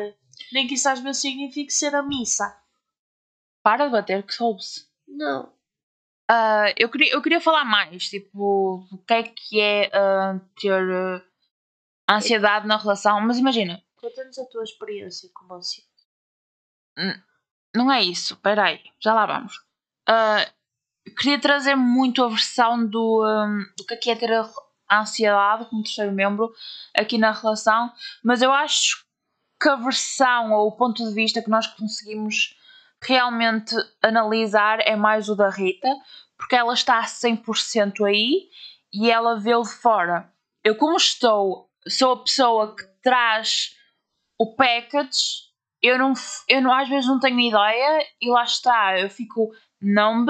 Nem 0.52 0.66
que 0.66 0.74
isso 0.74 0.88
às 0.88 1.00
vezes 1.00 1.20
signifique 1.20 1.72
ser 1.72 1.94
a 1.94 2.02
missa. 2.02 2.58
Para 3.62 3.86
de 3.86 3.92
bater, 3.92 4.22
que 4.22 4.32
soube-se. 4.32 4.86
Não. 5.06 5.52
Ah, 6.32 6.72
eu, 6.78 6.88
queria, 6.88 7.12
eu 7.12 7.20
queria 7.20 7.40
falar 7.40 7.64
mais, 7.64 8.08
tipo, 8.08 8.86
o 8.92 8.98
que 8.98 9.14
é 9.14 9.22
que 9.24 9.60
é 9.60 9.90
ah, 9.92 10.40
ter 10.60 10.72
ah, 12.08 12.14
ansiedade 12.14 12.68
na 12.68 12.76
relação, 12.76 13.20
mas 13.20 13.36
imagina, 13.36 13.82
Conta-nos 13.96 14.38
a 14.38 14.44
tua 14.46 14.62
experiência 14.62 15.28
como 15.34 15.54
ansioso. 15.54 15.90
não 17.74 17.90
é 17.90 18.00
isso, 18.00 18.36
peraí, 18.36 18.80
já 19.00 19.12
lá 19.12 19.26
vamos. 19.26 19.60
Queria 21.18 21.40
trazer 21.40 21.74
muito 21.74 22.22
a 22.22 22.28
versão 22.28 22.86
do, 22.86 23.24
hum, 23.26 23.64
do 23.76 23.84
que 23.84 23.94
é 23.94 23.96
que 23.96 24.10
é 24.12 24.14
ter 24.14 24.32
a 24.88 25.00
ansiedade 25.00 25.64
como 25.64 25.82
terceiro 25.82 26.12
membro 26.12 26.54
aqui 26.94 27.18
na 27.18 27.32
relação, 27.32 27.92
mas 28.22 28.40
eu 28.40 28.52
acho 28.52 29.04
que 29.60 29.68
a 29.68 29.74
versão 29.74 30.52
ou 30.52 30.68
o 30.68 30.76
ponto 30.76 31.04
de 31.04 31.12
vista 31.12 31.42
que 31.42 31.50
nós 31.50 31.66
conseguimos 31.66 32.54
realmente 33.02 33.74
analisar 34.02 34.80
é 34.80 34.94
mais 34.94 35.28
o 35.28 35.34
da 35.34 35.48
Rita, 35.48 35.88
porque 36.36 36.56
ela 36.56 36.74
está 36.74 36.98
a 36.98 37.04
100% 37.04 38.06
aí 38.06 38.48
e 38.92 39.10
ela 39.10 39.38
vê-o 39.38 39.62
de 39.62 39.72
fora. 39.72 40.30
Eu, 40.64 40.76
como 40.76 40.96
estou, 40.96 41.70
sou 41.88 42.12
a 42.12 42.22
pessoa 42.22 42.76
que 42.76 42.84
traz 43.02 43.76
o 44.38 44.54
package, 44.54 45.50
eu, 45.82 45.98
não, 45.98 46.12
eu 46.48 46.60
não, 46.60 46.72
às 46.72 46.88
vezes 46.88 47.06
não 47.06 47.20
tenho 47.20 47.40
ideia 47.40 48.06
e 48.20 48.30
lá 48.30 48.44
está, 48.44 48.98
eu 48.98 49.08
fico 49.08 49.50
numb 49.80 50.28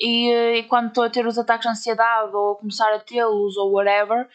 e, 0.00 0.58
e 0.58 0.62
quando 0.64 0.88
estou 0.88 1.04
a 1.04 1.10
ter 1.10 1.26
os 1.26 1.38
ataques 1.38 1.66
de 1.66 1.72
ansiedade 1.72 2.34
ou 2.34 2.56
começar 2.56 2.92
a 2.94 2.98
tê-los 2.98 3.56
ou 3.56 3.72
whatever, 3.72 4.28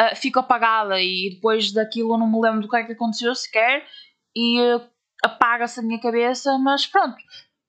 uh, 0.00 0.16
fico 0.16 0.40
apagada 0.40 1.00
e 1.00 1.30
depois 1.34 1.72
daquilo 1.72 2.18
não 2.18 2.30
me 2.30 2.40
lembro 2.40 2.62
do 2.62 2.68
que 2.68 2.76
é 2.76 2.84
que 2.84 2.92
aconteceu 2.92 3.34
sequer 3.34 3.86
e 4.34 4.80
apaga-se 5.22 5.80
a 5.80 5.82
minha 5.82 6.00
cabeça, 6.00 6.56
mas 6.58 6.86
pronto. 6.86 7.16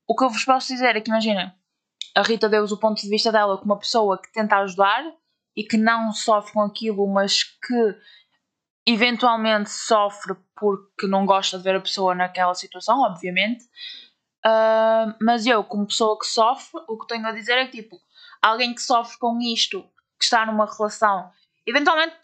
O 0.08 0.16
que 0.16 0.24
eu 0.24 0.30
vos 0.30 0.44
posso 0.44 0.68
dizer 0.68 0.96
é 0.96 1.02
que 1.02 1.10
imagina, 1.10 1.56
a 2.16 2.22
Rita 2.22 2.50
deu-vos 2.50 2.72
o 2.72 2.80
ponto 2.80 3.02
de 3.02 3.10
vista 3.10 3.32
dela 3.32 3.58
como 3.58 3.74
uma 3.74 3.80
pessoa 3.80 4.22
que 4.22 4.32
tenta 4.32 4.58
ajudar 4.58 5.04
e 5.56 5.64
que 5.64 5.78
não 5.78 6.12
sofre 6.12 6.54
com 6.54 6.62
aquilo, 6.62 7.08
mas 7.08 7.44
que 7.44 7.98
eventualmente 8.86 9.70
sofre 9.70 10.36
porque 10.56 11.08
não 11.08 11.26
gosta 11.26 11.58
de 11.58 11.64
ver 11.64 11.76
a 11.76 11.82
pessoa 11.82 12.16
naquela 12.16 12.54
situação, 12.54 13.00
obviamente. 13.02 13.64
Uh, 14.46 15.14
mas 15.22 15.46
eu, 15.46 15.64
como 15.64 15.88
pessoa 15.88 16.18
que 16.18 16.26
sofre, 16.26 16.82
o 16.88 16.98
que 16.98 17.08
tenho 17.08 17.26
a 17.28 17.32
dizer 17.32 17.58
é 17.58 17.68
que, 17.68 17.82
tipo, 17.82 17.98
alguém 18.42 18.74
que 18.74 18.82
sofre 18.82 19.18
com 19.20 19.40
isto, 19.40 19.84
que 20.20 20.26
está 20.26 20.46
numa 20.46 20.66
relação, 20.66 21.32
eventualmente 21.66 22.18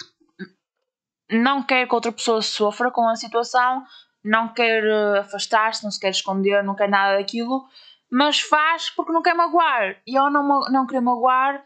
não 1.29 1.61
quer 1.61 1.87
que 1.87 1.93
outra 1.93 2.11
pessoa 2.11 2.41
sofra 2.41 2.89
com 2.89 3.07
a 3.07 3.15
situação, 3.15 3.85
não 4.23 4.53
quer 4.53 4.83
uh, 4.83 5.19
afastar-se, 5.19 5.83
não 5.83 5.91
se 5.91 5.99
quer 5.99 6.09
esconder, 6.09 6.63
não 6.63 6.75
quer 6.75 6.89
nada 6.89 7.17
daquilo, 7.17 7.67
mas 8.09 8.39
faz 8.39 8.89
porque 8.89 9.11
não 9.11 9.21
quer 9.21 9.33
magoar. 9.33 10.01
E 10.05 10.17
ao 10.17 10.31
não, 10.31 10.59
não 10.71 10.85
querer 10.85 11.01
magoar, 11.01 11.63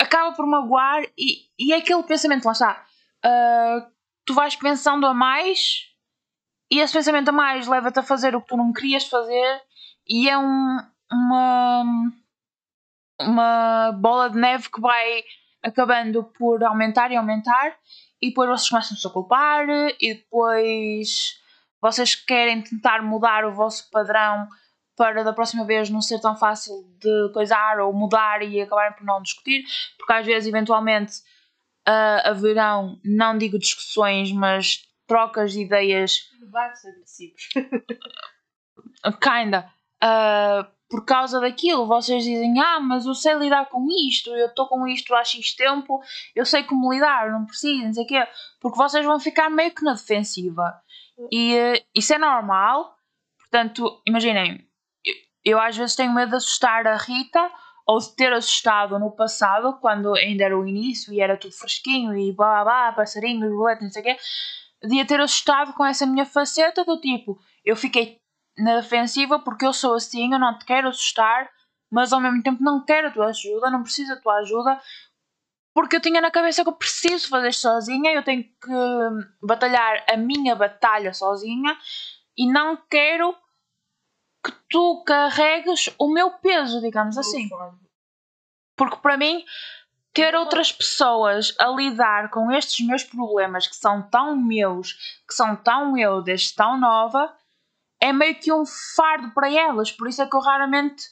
acaba 0.00 0.34
por 0.34 0.46
magoar, 0.46 1.02
e, 1.18 1.48
e 1.58 1.72
é 1.72 1.76
aquele 1.76 2.02
pensamento, 2.02 2.44
lá 2.44 2.52
está. 2.52 2.86
Uh, 3.24 3.94
tu 4.24 4.34
vais 4.34 4.56
pensando 4.56 5.06
a 5.06 5.14
mais 5.14 5.90
e 6.70 6.80
esse 6.80 6.92
pensamento 6.92 7.28
a 7.28 7.32
mais 7.32 7.66
leva-te 7.66 7.98
a 7.98 8.02
fazer 8.02 8.34
o 8.34 8.40
que 8.40 8.48
tu 8.48 8.56
não 8.56 8.72
querias 8.72 9.06
fazer 9.06 9.62
e 10.08 10.28
é 10.28 10.36
um, 10.36 10.78
uma, 11.12 11.84
uma 13.20 13.92
bola 13.92 14.30
de 14.30 14.38
neve 14.38 14.68
que 14.70 14.80
vai 14.80 15.24
acabando 15.62 16.24
por 16.36 16.62
aumentar 16.64 17.10
e 17.10 17.16
aumentar 17.16 17.76
e 18.24 18.28
depois 18.28 18.48
vocês 18.48 18.68
começam-se 18.70 19.06
a 19.06 19.10
culpar 19.10 19.66
e 20.00 20.14
depois 20.14 21.38
vocês 21.80 22.14
querem 22.14 22.62
tentar 22.62 23.02
mudar 23.02 23.44
o 23.44 23.52
vosso 23.52 23.90
padrão 23.90 24.48
para 24.96 25.22
da 25.22 25.32
próxima 25.32 25.66
vez 25.66 25.90
não 25.90 26.00
ser 26.00 26.20
tão 26.20 26.34
fácil 26.34 26.72
de 26.98 27.30
coisar 27.34 27.80
ou 27.80 27.92
mudar 27.92 28.42
e 28.42 28.62
acabarem 28.62 28.96
por 28.96 29.04
não 29.04 29.20
discutir, 29.20 29.64
porque 29.98 30.12
às 30.12 30.24
vezes 30.24 30.48
eventualmente 30.48 31.18
uh, 31.86 32.28
haverão, 32.28 32.98
não 33.04 33.36
digo 33.36 33.58
discussões, 33.58 34.32
mas 34.32 34.82
trocas 35.06 35.52
de 35.52 35.60
ideias. 35.60 36.30
Debates 36.40 36.84
agressivos. 36.86 37.48
Kinda. 39.20 39.70
Uh, 40.02 40.73
por 40.88 41.04
causa 41.04 41.40
daquilo, 41.40 41.86
vocês 41.86 42.24
dizem: 42.24 42.60
Ah, 42.60 42.80
mas 42.80 43.06
eu 43.06 43.14
sei 43.14 43.34
lidar 43.34 43.66
com 43.66 43.86
isto, 44.08 44.30
eu 44.30 44.46
estou 44.46 44.66
com 44.68 44.86
isto 44.86 45.14
há 45.14 45.24
X 45.24 45.54
tempo, 45.54 46.00
eu 46.34 46.44
sei 46.44 46.62
como 46.64 46.92
lidar, 46.92 47.30
não 47.30 47.46
preciso, 47.46 47.84
não 47.84 47.92
sei 47.92 48.04
o 48.04 48.06
quê. 48.06 48.28
Porque 48.60 48.76
vocês 48.76 49.04
vão 49.04 49.18
ficar 49.18 49.50
meio 49.50 49.74
que 49.74 49.84
na 49.84 49.92
defensiva. 49.92 50.80
E 51.30 51.54
uh, 51.54 51.84
isso 51.94 52.14
é 52.14 52.18
normal. 52.18 52.94
Portanto, 53.38 54.02
imaginem, 54.06 54.66
eu, 55.04 55.14
eu 55.44 55.60
às 55.60 55.76
vezes 55.76 55.96
tenho 55.96 56.12
medo 56.12 56.30
de 56.30 56.36
assustar 56.36 56.86
a 56.86 56.96
Rita 56.96 57.50
ou 57.86 57.98
de 57.98 58.14
ter 58.16 58.32
assustado 58.32 58.98
no 58.98 59.10
passado, 59.10 59.78
quando 59.80 60.14
ainda 60.14 60.44
era 60.44 60.58
o 60.58 60.66
início 60.66 61.12
e 61.12 61.20
era 61.20 61.36
tudo 61.36 61.54
fresquinho 61.54 62.16
e 62.16 62.32
blá 62.32 62.64
blá, 62.64 62.64
blá 62.64 62.92
passarinhos, 62.92 63.50
boletos, 63.50 63.84
não 63.84 63.90
sei 63.90 64.02
o 64.02 64.04
quê 64.04 64.16
de 64.86 65.04
ter 65.04 65.20
assustado 65.20 65.72
com 65.72 65.84
essa 65.84 66.06
minha 66.06 66.26
faceta 66.26 66.84
do 66.84 67.00
tipo, 67.00 67.38
eu 67.64 67.74
fiquei 67.74 68.20
na 68.58 68.76
defensiva 68.76 69.38
porque 69.38 69.66
eu 69.66 69.72
sou 69.72 69.94
assim, 69.94 70.32
eu 70.32 70.38
não 70.38 70.58
te 70.58 70.64
quero 70.64 70.88
assustar, 70.88 71.50
mas 71.90 72.12
ao 72.12 72.20
mesmo 72.20 72.42
tempo 72.42 72.62
não 72.62 72.84
quero 72.84 73.08
a 73.08 73.10
tua 73.10 73.26
ajuda, 73.26 73.70
não 73.70 73.82
preciso 73.82 74.14
da 74.14 74.20
tua 74.20 74.34
ajuda, 74.36 74.80
porque 75.74 75.96
eu 75.96 76.00
tinha 76.00 76.20
na 76.20 76.30
cabeça 76.30 76.62
que 76.62 76.68
eu 76.68 76.74
preciso 76.74 77.28
fazer 77.28 77.52
sozinha, 77.52 78.12
eu 78.12 78.22
tenho 78.22 78.44
que 78.44 78.70
batalhar 79.42 80.04
a 80.08 80.16
minha 80.16 80.54
batalha 80.54 81.12
sozinha 81.12 81.76
e 82.36 82.50
não 82.50 82.76
quero 82.88 83.34
que 84.44 84.52
tu 84.68 85.02
carregues 85.04 85.92
o 85.98 86.12
meu 86.12 86.30
peso, 86.30 86.80
digamos 86.80 87.18
assim. 87.18 87.48
Porque 88.76 88.96
para 88.98 89.16
mim, 89.16 89.44
ter 90.12 90.34
outras 90.36 90.70
pessoas 90.70 91.54
a 91.58 91.68
lidar 91.68 92.30
com 92.30 92.52
estes 92.52 92.86
meus 92.86 93.02
problemas 93.02 93.66
que 93.66 93.74
são 93.74 94.00
tão 94.02 94.36
meus, 94.36 94.92
que 95.26 95.34
são 95.34 95.56
tão 95.56 95.96
eu 95.98 96.22
desde 96.22 96.54
tão 96.54 96.78
nova, 96.78 97.34
é 98.04 98.12
meio 98.12 98.34
que 98.34 98.52
um 98.52 98.64
fardo 98.66 99.32
para 99.32 99.50
elas. 99.50 99.90
Por 99.90 100.06
isso 100.06 100.20
é 100.20 100.26
que 100.26 100.36
eu 100.36 100.40
raramente 100.40 101.04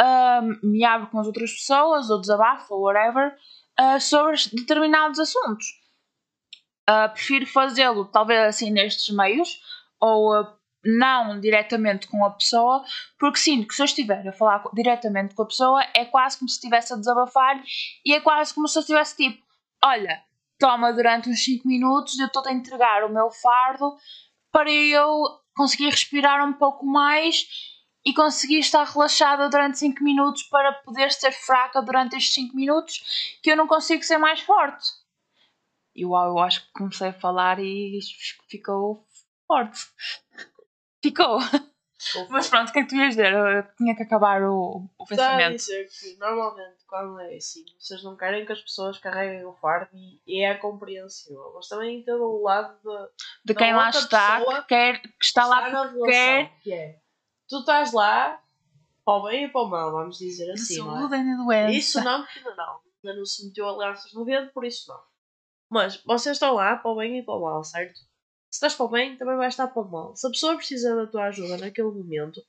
uh, 0.00 0.66
me 0.66 0.84
abro 0.84 1.08
com 1.08 1.18
as 1.18 1.26
outras 1.26 1.52
pessoas, 1.52 2.10
ou 2.10 2.20
desabafo, 2.20 2.74
ou 2.74 2.82
whatever, 2.82 3.36
uh, 3.80 4.00
sobre 4.00 4.36
determinados 4.52 5.18
assuntos. 5.18 5.66
Uh, 6.88 7.12
prefiro 7.12 7.44
fazê-lo, 7.44 8.04
talvez 8.04 8.40
assim, 8.40 8.70
nestes 8.70 9.12
meios, 9.12 9.60
ou 10.00 10.46
não 10.84 11.40
diretamente 11.40 12.06
com 12.06 12.24
a 12.24 12.30
pessoa, 12.30 12.84
porque 13.18 13.40
sinto 13.40 13.66
que 13.66 13.74
se 13.74 13.82
eu 13.82 13.86
estiver 13.86 14.26
a 14.26 14.32
falar 14.32 14.62
diretamente 14.72 15.34
com 15.34 15.42
a 15.42 15.46
pessoa 15.46 15.82
é 15.92 16.04
quase 16.04 16.38
como 16.38 16.48
se 16.48 16.54
estivesse 16.54 16.92
a 16.92 16.96
desabafar 16.96 17.60
e 18.06 18.14
é 18.14 18.20
quase 18.20 18.54
como 18.54 18.68
se 18.68 18.78
eu 18.78 18.80
estivesse 18.80 19.16
tipo: 19.16 19.42
olha, 19.84 20.22
toma 20.56 20.92
durante 20.92 21.28
uns 21.28 21.44
5 21.44 21.66
minutos, 21.66 22.16
eu 22.20 22.26
estou 22.26 22.46
a 22.46 22.52
entregar 22.52 23.04
o 23.04 23.12
meu 23.12 23.28
fardo 23.28 23.96
para 24.52 24.70
eu 24.70 25.40
conseguir 25.58 25.90
respirar 25.90 26.46
um 26.46 26.52
pouco 26.52 26.86
mais 26.86 27.46
e 28.06 28.14
conseguir 28.14 28.60
estar 28.60 28.84
relaxada 28.84 29.50
durante 29.50 29.78
5 29.78 30.02
minutos 30.02 30.44
para 30.44 30.72
poder 30.72 31.10
ser 31.12 31.32
fraca 31.32 31.82
durante 31.82 32.16
estes 32.16 32.32
5 32.32 32.56
minutos 32.56 33.38
que 33.42 33.50
eu 33.50 33.56
não 33.56 33.66
consigo 33.66 34.02
ser 34.04 34.18
mais 34.18 34.40
forte. 34.40 34.88
E 35.94 36.06
uau, 36.06 36.28
eu 36.28 36.38
acho 36.38 36.64
que 36.64 36.72
comecei 36.72 37.08
a 37.08 37.12
falar 37.12 37.58
e 37.58 37.98
ficou 38.48 39.04
forte 39.46 39.80
ficou. 41.02 41.38
Mas 42.28 42.48
pronto, 42.48 42.68
o 42.68 42.72
que 42.72 42.78
é 42.78 42.82
que 42.82 42.88
tu 42.88 42.96
ias 42.96 43.10
dizer? 43.10 43.32
Eu 43.32 43.62
tinha 43.76 43.94
que 43.96 44.02
acabar 44.02 44.42
o, 44.42 44.88
o 44.96 45.06
pensamento. 45.06 45.56
Está 45.56 45.72
a 45.72 45.76
dizer 45.76 45.88
que 45.88 46.16
normalmente 46.18 46.84
quando 46.86 47.20
é 47.20 47.36
assim, 47.36 47.64
vocês 47.78 48.02
não 48.02 48.16
querem 48.16 48.46
que 48.46 48.52
as 48.52 48.60
pessoas 48.60 48.98
carreguem 48.98 49.44
o 49.44 49.52
fardo 49.52 49.90
e 50.26 50.42
é 50.42 50.54
compreensível. 50.54 51.52
Mas 51.54 51.68
também 51.68 52.02
tem 52.02 52.14
o 52.14 52.42
lado 52.42 52.78
de, 52.82 53.08
de 53.44 53.54
quem 53.54 53.74
lá 53.74 53.90
está, 53.90 54.40
que, 54.40 54.62
quer, 54.68 55.02
que 55.02 55.24
está 55.24 55.46
lá 55.46 55.88
porque 55.90 56.10
quer. 56.10 56.58
Que 56.60 56.72
é, 56.72 56.98
tu 57.48 57.58
estás 57.58 57.92
lá 57.92 58.40
para 59.04 59.14
o 59.14 59.22
bem 59.24 59.44
e 59.44 59.48
para 59.48 59.62
o 59.62 59.68
mal, 59.68 59.90
vamos 59.90 60.18
dizer 60.18 60.50
assim. 60.52 60.74
De 60.74 60.80
saúde 60.80 61.16
não 61.16 61.16
é? 61.16 61.20
e 61.20 61.36
doença. 61.36 61.72
Isso 61.72 62.04
não, 62.04 62.22
porque 62.22 62.38
ainda 62.38 62.54
não. 62.54 62.80
Ainda 63.04 63.18
não 63.18 63.24
se 63.26 63.46
meteu 63.46 63.68
alianças 63.68 64.12
no 64.12 64.24
dedo, 64.24 64.50
por 64.52 64.64
isso 64.64 64.88
não. 64.90 65.00
Mas 65.70 66.02
vocês 66.04 66.36
estão 66.36 66.54
lá 66.54 66.76
para 66.76 66.90
o 66.90 66.96
bem 66.96 67.18
e 67.18 67.22
para 67.22 67.34
o 67.34 67.42
mal, 67.42 67.62
certo? 67.62 68.00
Se 68.50 68.56
estás 68.56 68.74
para 68.74 68.86
o 68.86 68.88
bem, 68.88 69.16
também 69.16 69.36
vais 69.36 69.52
estar 69.54 69.66
para 69.68 69.82
o 69.82 69.88
mal. 69.90 70.16
Se 70.16 70.26
a 70.26 70.30
pessoa 70.30 70.56
precisa 70.56 70.94
da 70.96 71.06
tua 71.06 71.24
ajuda 71.24 71.58
naquele 71.58 71.90
momento, 71.90 72.42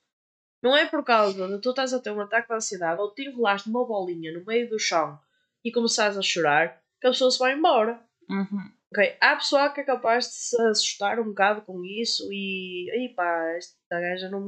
não 0.62 0.76
é 0.76 0.86
por 0.86 1.04
causa 1.04 1.46
de 1.48 1.60
tu 1.60 1.70
estás 1.70 1.92
a 1.92 2.00
ter 2.00 2.10
um 2.10 2.20
ataque 2.20 2.48
de 2.48 2.54
ansiedade 2.54 3.00
ou 3.00 3.12
te 3.12 3.22
enrolaste 3.26 3.68
numa 3.68 3.84
bolinha 3.86 4.32
no 4.32 4.44
meio 4.44 4.68
do 4.68 4.78
chão 4.78 5.18
e 5.64 5.70
começares 5.72 6.16
a 6.16 6.22
chorar 6.22 6.80
que 7.00 7.06
a 7.06 7.10
pessoa 7.10 7.30
se 7.30 7.38
vai 7.38 7.54
embora. 7.54 8.00
Uhum. 8.28 8.70
Ok, 8.92 9.16
há 9.20 9.36
pessoa 9.36 9.70
que 9.70 9.80
é 9.80 9.84
capaz 9.84 10.26
de 10.26 10.32
se 10.34 10.62
assustar 10.62 11.20
um 11.20 11.24
bocado 11.26 11.62
com 11.62 11.84
isso 11.84 12.28
e. 12.32 12.90
Aí 12.92 13.08
pá, 13.14 13.52
esta 13.56 13.76
gaja 14.00 14.28
não 14.28 14.42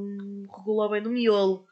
regula 0.57 0.89
bem 0.89 1.01
no 1.01 1.09
miolo. 1.09 1.65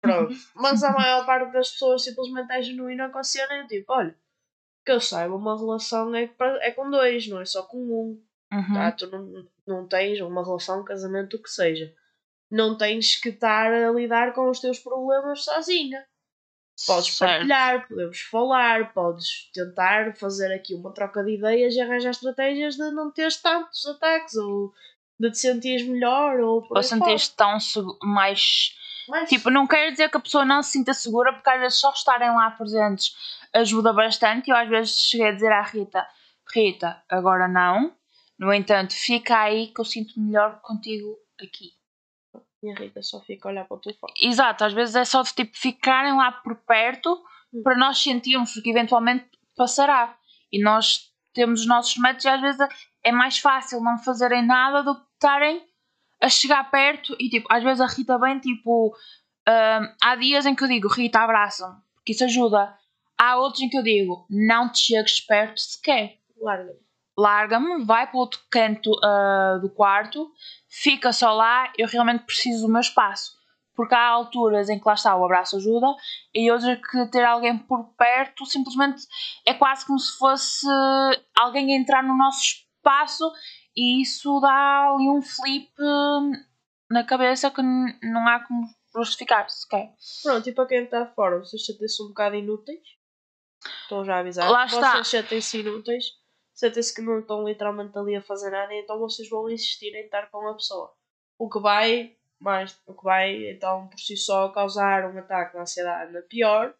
Pronto. 0.00 0.34
Mas 0.56 0.82
a 0.82 0.92
maior 0.92 1.24
parte 1.26 1.52
das 1.52 1.70
pessoas 1.70 2.02
simplesmente 2.02 2.50
é 2.52 2.62
genuína 2.62 3.08
com 3.10 3.18
a 3.18 3.24
cena 3.24 3.66
tipo, 3.68 3.92
olha, 3.92 4.16
que 4.84 4.92
eu 4.92 5.00
saiba, 5.00 5.34
uma 5.36 5.56
relação 5.56 6.14
é, 6.14 6.26
pra- 6.26 6.58
é 6.64 6.70
com 6.72 6.90
dois, 6.90 7.28
não 7.28 7.40
é 7.40 7.44
só 7.44 7.62
com 7.62 7.78
um. 7.78 8.22
Uhum. 8.52 8.74
Tá? 8.74 8.92
Tu 8.92 9.06
não, 9.10 9.46
não 9.66 9.88
tens 9.88 10.20
uma 10.20 10.44
relação, 10.44 10.80
um 10.80 10.84
casamento, 10.84 11.36
o 11.36 11.42
que 11.42 11.50
seja. 11.50 11.92
Não 12.50 12.76
tens 12.76 13.16
que 13.16 13.28
estar 13.28 13.72
a 13.72 13.90
lidar 13.90 14.32
com 14.32 14.48
os 14.48 14.60
teus 14.60 14.78
problemas 14.78 15.44
sozinha. 15.44 16.04
Podes 16.86 17.16
Certo. 17.16 17.30
partilhar, 17.32 17.88
podemos 17.88 18.20
falar, 18.20 18.92
podes 18.92 19.50
tentar 19.52 20.14
fazer 20.16 20.52
aqui 20.54 20.74
uma 20.74 20.92
troca 20.92 21.24
de 21.24 21.34
ideias 21.34 21.74
e 21.74 21.80
arranjar 21.80 22.10
estratégias 22.10 22.76
de 22.76 22.90
não 22.92 23.10
teres 23.10 23.36
tantos 23.36 23.84
ataques 23.84 24.36
ou 24.36 24.72
de 25.18 25.30
te 25.32 25.38
sentires 25.38 25.86
melhor 25.86 26.38
ou 26.38 26.62
por 26.62 26.76
Ou 26.76 26.82
sentires 26.82 27.28
tão 27.28 27.58
mais. 28.02 28.76
Mas, 29.08 29.28
Tipo, 29.28 29.50
não 29.50 29.66
quero 29.66 29.90
dizer 29.90 30.08
que 30.10 30.18
a 30.18 30.20
pessoa 30.20 30.44
não 30.44 30.62
se 30.62 30.72
sinta 30.72 30.94
segura, 30.94 31.32
porque 31.32 31.50
às 31.50 31.58
vezes 31.58 31.78
só 31.78 31.90
estarem 31.90 32.28
lá 32.28 32.50
presentes 32.52 33.16
ajuda 33.52 33.92
bastante. 33.92 34.50
Eu 34.50 34.56
às 34.56 34.68
vezes 34.68 35.00
cheguei 35.00 35.28
a 35.28 35.32
dizer 35.32 35.50
à 35.50 35.62
Rita: 35.62 36.06
Rita, 36.54 37.02
agora 37.08 37.48
não. 37.48 37.92
No 38.38 38.52
entanto, 38.52 38.94
fica 38.94 39.38
aí 39.40 39.68
que 39.68 39.80
eu 39.80 39.84
sinto 39.84 40.18
melhor 40.20 40.60
contigo 40.60 41.18
aqui. 41.40 41.72
minha 42.62 42.76
Rita 42.76 43.02
só 43.02 43.20
fica 43.20 43.48
a 43.48 43.52
olhar 43.52 43.64
para 43.66 43.76
o 43.76 43.80
telefone. 43.80 44.12
Exato, 44.20 44.64
às 44.64 44.72
vezes 44.72 44.94
é 44.94 45.04
só 45.04 45.22
de 45.22 45.32
tipo 45.34 45.56
ficarem 45.56 46.16
lá 46.16 46.30
por 46.30 46.56
perto 46.56 47.20
Hum. 47.52 47.62
para 47.62 47.76
nós 47.76 48.02
sentirmos 48.02 48.52
que 48.54 48.70
eventualmente 48.70 49.26
passará. 49.56 50.16
E 50.52 50.62
nós 50.62 51.10
temos 51.32 51.60
os 51.60 51.66
nossos 51.66 51.96
métodos 51.96 52.24
e 52.24 52.28
às 52.28 52.40
vezes 52.40 52.68
é 53.02 53.12
mais 53.12 53.38
fácil 53.38 53.80
não 53.80 53.98
fazerem 53.98 54.44
nada 54.44 54.82
do 54.82 54.94
que 54.94 55.06
estarem 55.14 55.66
a 56.20 56.28
chegar 56.28 56.70
perto 56.70 57.14
e 57.18 57.28
tipo, 57.28 57.46
às 57.50 57.62
vezes 57.62 57.80
a 57.80 57.86
Rita 57.86 58.18
bem 58.18 58.40
tipo 58.40 58.88
hum, 58.88 59.94
há 60.02 60.16
dias 60.16 60.46
em 60.46 60.54
que 60.54 60.64
eu 60.64 60.68
digo 60.68 60.88
Rita 60.88 61.20
abraça-me, 61.20 61.80
porque 61.94 62.12
isso 62.12 62.24
ajuda. 62.24 62.76
Há 63.16 63.36
outros 63.36 63.62
em 63.62 63.68
que 63.68 63.78
eu 63.78 63.82
digo 63.82 64.26
não 64.30 64.70
te 64.70 64.78
chegues 64.78 65.20
perto 65.20 65.60
sequer 65.60 66.18
Larga-me. 66.40 66.78
Larga-me, 67.18 67.84
vai 67.84 68.06
para 68.06 68.18
outro 68.18 68.40
canto 68.48 68.92
ah, 69.02 69.58
do 69.60 69.68
quarto, 69.68 70.30
fica 70.68 71.12
só 71.12 71.32
lá, 71.32 71.72
eu 71.76 71.88
realmente 71.88 72.24
preciso 72.24 72.66
do 72.66 72.72
meu 72.72 72.80
espaço. 72.80 73.36
Porque 73.74 73.94
há 73.94 74.08
alturas 74.08 74.68
em 74.68 74.78
que 74.78 74.86
lá 74.86 74.94
está 74.94 75.14
o 75.16 75.24
abraço 75.24 75.56
ajuda 75.56 75.86
e 76.34 76.50
outras 76.50 76.80
que 76.80 77.06
ter 77.10 77.24
alguém 77.24 77.56
por 77.56 77.94
perto 77.96 78.44
simplesmente 78.44 79.04
é 79.46 79.54
quase 79.54 79.86
como 79.86 79.98
se 79.98 80.18
fosse 80.18 80.66
alguém 81.38 81.76
entrar 81.76 82.02
no 82.02 82.16
nosso 82.16 82.40
espaço 82.40 83.32
e 83.76 84.02
isso 84.02 84.40
dá 84.40 84.90
ali 84.92 85.08
um 85.08 85.22
flip 85.22 85.70
hum, 85.78 86.32
na 86.90 87.04
cabeça 87.04 87.52
que 87.52 87.62
não 87.62 88.26
há 88.26 88.40
como 88.40 88.66
justificar 88.96 89.48
sequer. 89.48 89.92
Pronto, 90.24 90.48
e 90.48 90.52
para 90.52 90.66
quem 90.66 90.82
está 90.82 91.06
fora, 91.06 91.38
vocês 91.38 91.64
sentem-se 91.64 92.02
um 92.02 92.08
bocado 92.08 92.34
inúteis. 92.34 92.82
Estão 93.82 94.04
já 94.04 94.16
a 94.16 94.18
avisar. 94.18 94.50
Lá 94.50 94.66
está. 94.66 94.92
Vocês 94.92 95.08
sentem-se 95.08 95.60
inúteis. 95.60 96.18
Sentem-se 96.58 96.92
que 96.92 97.00
não 97.00 97.20
estão 97.20 97.46
literalmente 97.46 97.96
ali 97.96 98.16
a 98.16 98.20
fazer 98.20 98.50
nada, 98.50 98.74
então 98.74 98.98
vocês 98.98 99.28
vão 99.28 99.48
insistir 99.48 99.94
em 99.94 100.04
estar 100.06 100.28
com 100.28 100.44
a 100.48 100.54
pessoa. 100.54 100.92
O 101.38 101.48
que 101.48 101.60
vai, 101.60 102.16
mais, 102.40 102.76
o 102.84 102.94
que 102.94 103.04
vai 103.04 103.50
então 103.52 103.86
por 103.86 103.96
si 104.00 104.16
só 104.16 104.48
causar 104.48 105.04
um 105.08 105.16
ataque 105.16 105.52
de 105.52 105.58
ansiedade 105.62 106.12
na 106.12 106.20
pior. 106.22 106.74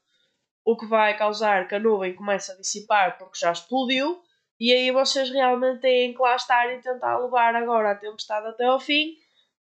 O 0.65 0.77
que 0.77 0.85
vai 0.85 1.17
causar 1.17 1.69
que 1.69 1.77
a 1.77 1.79
nuvem 1.79 2.13
comece 2.13 2.51
a 2.51 2.57
dissipar 2.57 3.19
porque 3.19 3.39
já 3.39 3.53
explodiu. 3.53 4.21
E 4.59 4.73
aí 4.73 4.91
vocês 4.91 5.31
realmente 5.31 5.81
têm 5.81 6.13
que 6.13 6.21
lá 6.21 6.35
estar 6.35 6.69
e 6.75 6.81
tentar 6.83 7.17
levar 7.17 7.55
agora 7.55 7.93
a 7.93 7.95
tempestade 7.95 8.49
até 8.49 8.65
ao 8.65 8.81
fim, 8.81 9.15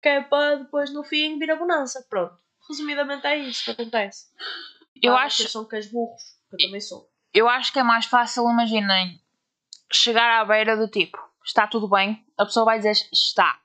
que 0.01 0.07
é 0.07 0.21
para 0.21 0.55
depois 0.55 0.93
no 0.93 1.03
fim 1.03 1.37
vir 1.37 1.51
a 1.51 1.57
bonança. 1.57 2.05
Pronto. 2.09 2.37
Resumidamente 2.69 3.27
é 3.27 3.35
isso 3.37 3.65
que 3.65 3.71
acontece. 3.71 4.27
Eu 5.03 5.13
Ah, 5.17 5.23
acho- 5.23 5.39
vocês 5.39 5.51
são 5.51 5.65
cães 5.65 5.91
burros, 5.91 6.23
que 6.49 6.55
eu 6.55 6.67
também 6.67 6.79
sou. 6.79 7.09
Eu 7.33 7.49
acho 7.49 7.73
que 7.73 7.79
é 7.79 7.83
mais 7.83 8.05
fácil, 8.05 8.49
imaginem, 8.49 9.19
chegar 9.91 10.41
à 10.41 10.45
beira 10.45 10.75
do 10.75 10.87
tipo, 10.87 11.17
está 11.43 11.67
tudo 11.67 11.87
bem, 11.87 12.25
a 12.37 12.45
pessoa 12.45 12.65
vai 12.65 12.77
dizer 12.77 12.95
está. 13.11 13.59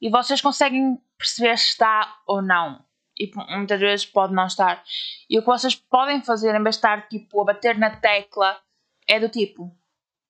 E 0.00 0.08
vocês 0.10 0.40
conseguem 0.40 0.98
perceber 1.18 1.56
se 1.58 1.68
está 1.68 2.20
ou 2.26 2.40
não. 2.40 2.84
E 3.18 3.26
p- 3.26 3.56
muitas 3.56 3.78
vezes 3.78 4.06
pode 4.06 4.32
não 4.32 4.46
estar. 4.46 4.82
E 5.28 5.38
o 5.38 5.42
que 5.42 5.46
vocês 5.46 5.74
podem 5.74 6.22
fazer, 6.22 6.54
em 6.54 6.62
vez 6.62 6.76
de 6.76 6.78
estar 6.78 7.06
tipo, 7.08 7.40
a 7.40 7.44
bater 7.44 7.76
na 7.78 7.90
tecla, 7.96 8.58
é 9.06 9.20
do 9.20 9.28
tipo: 9.28 9.70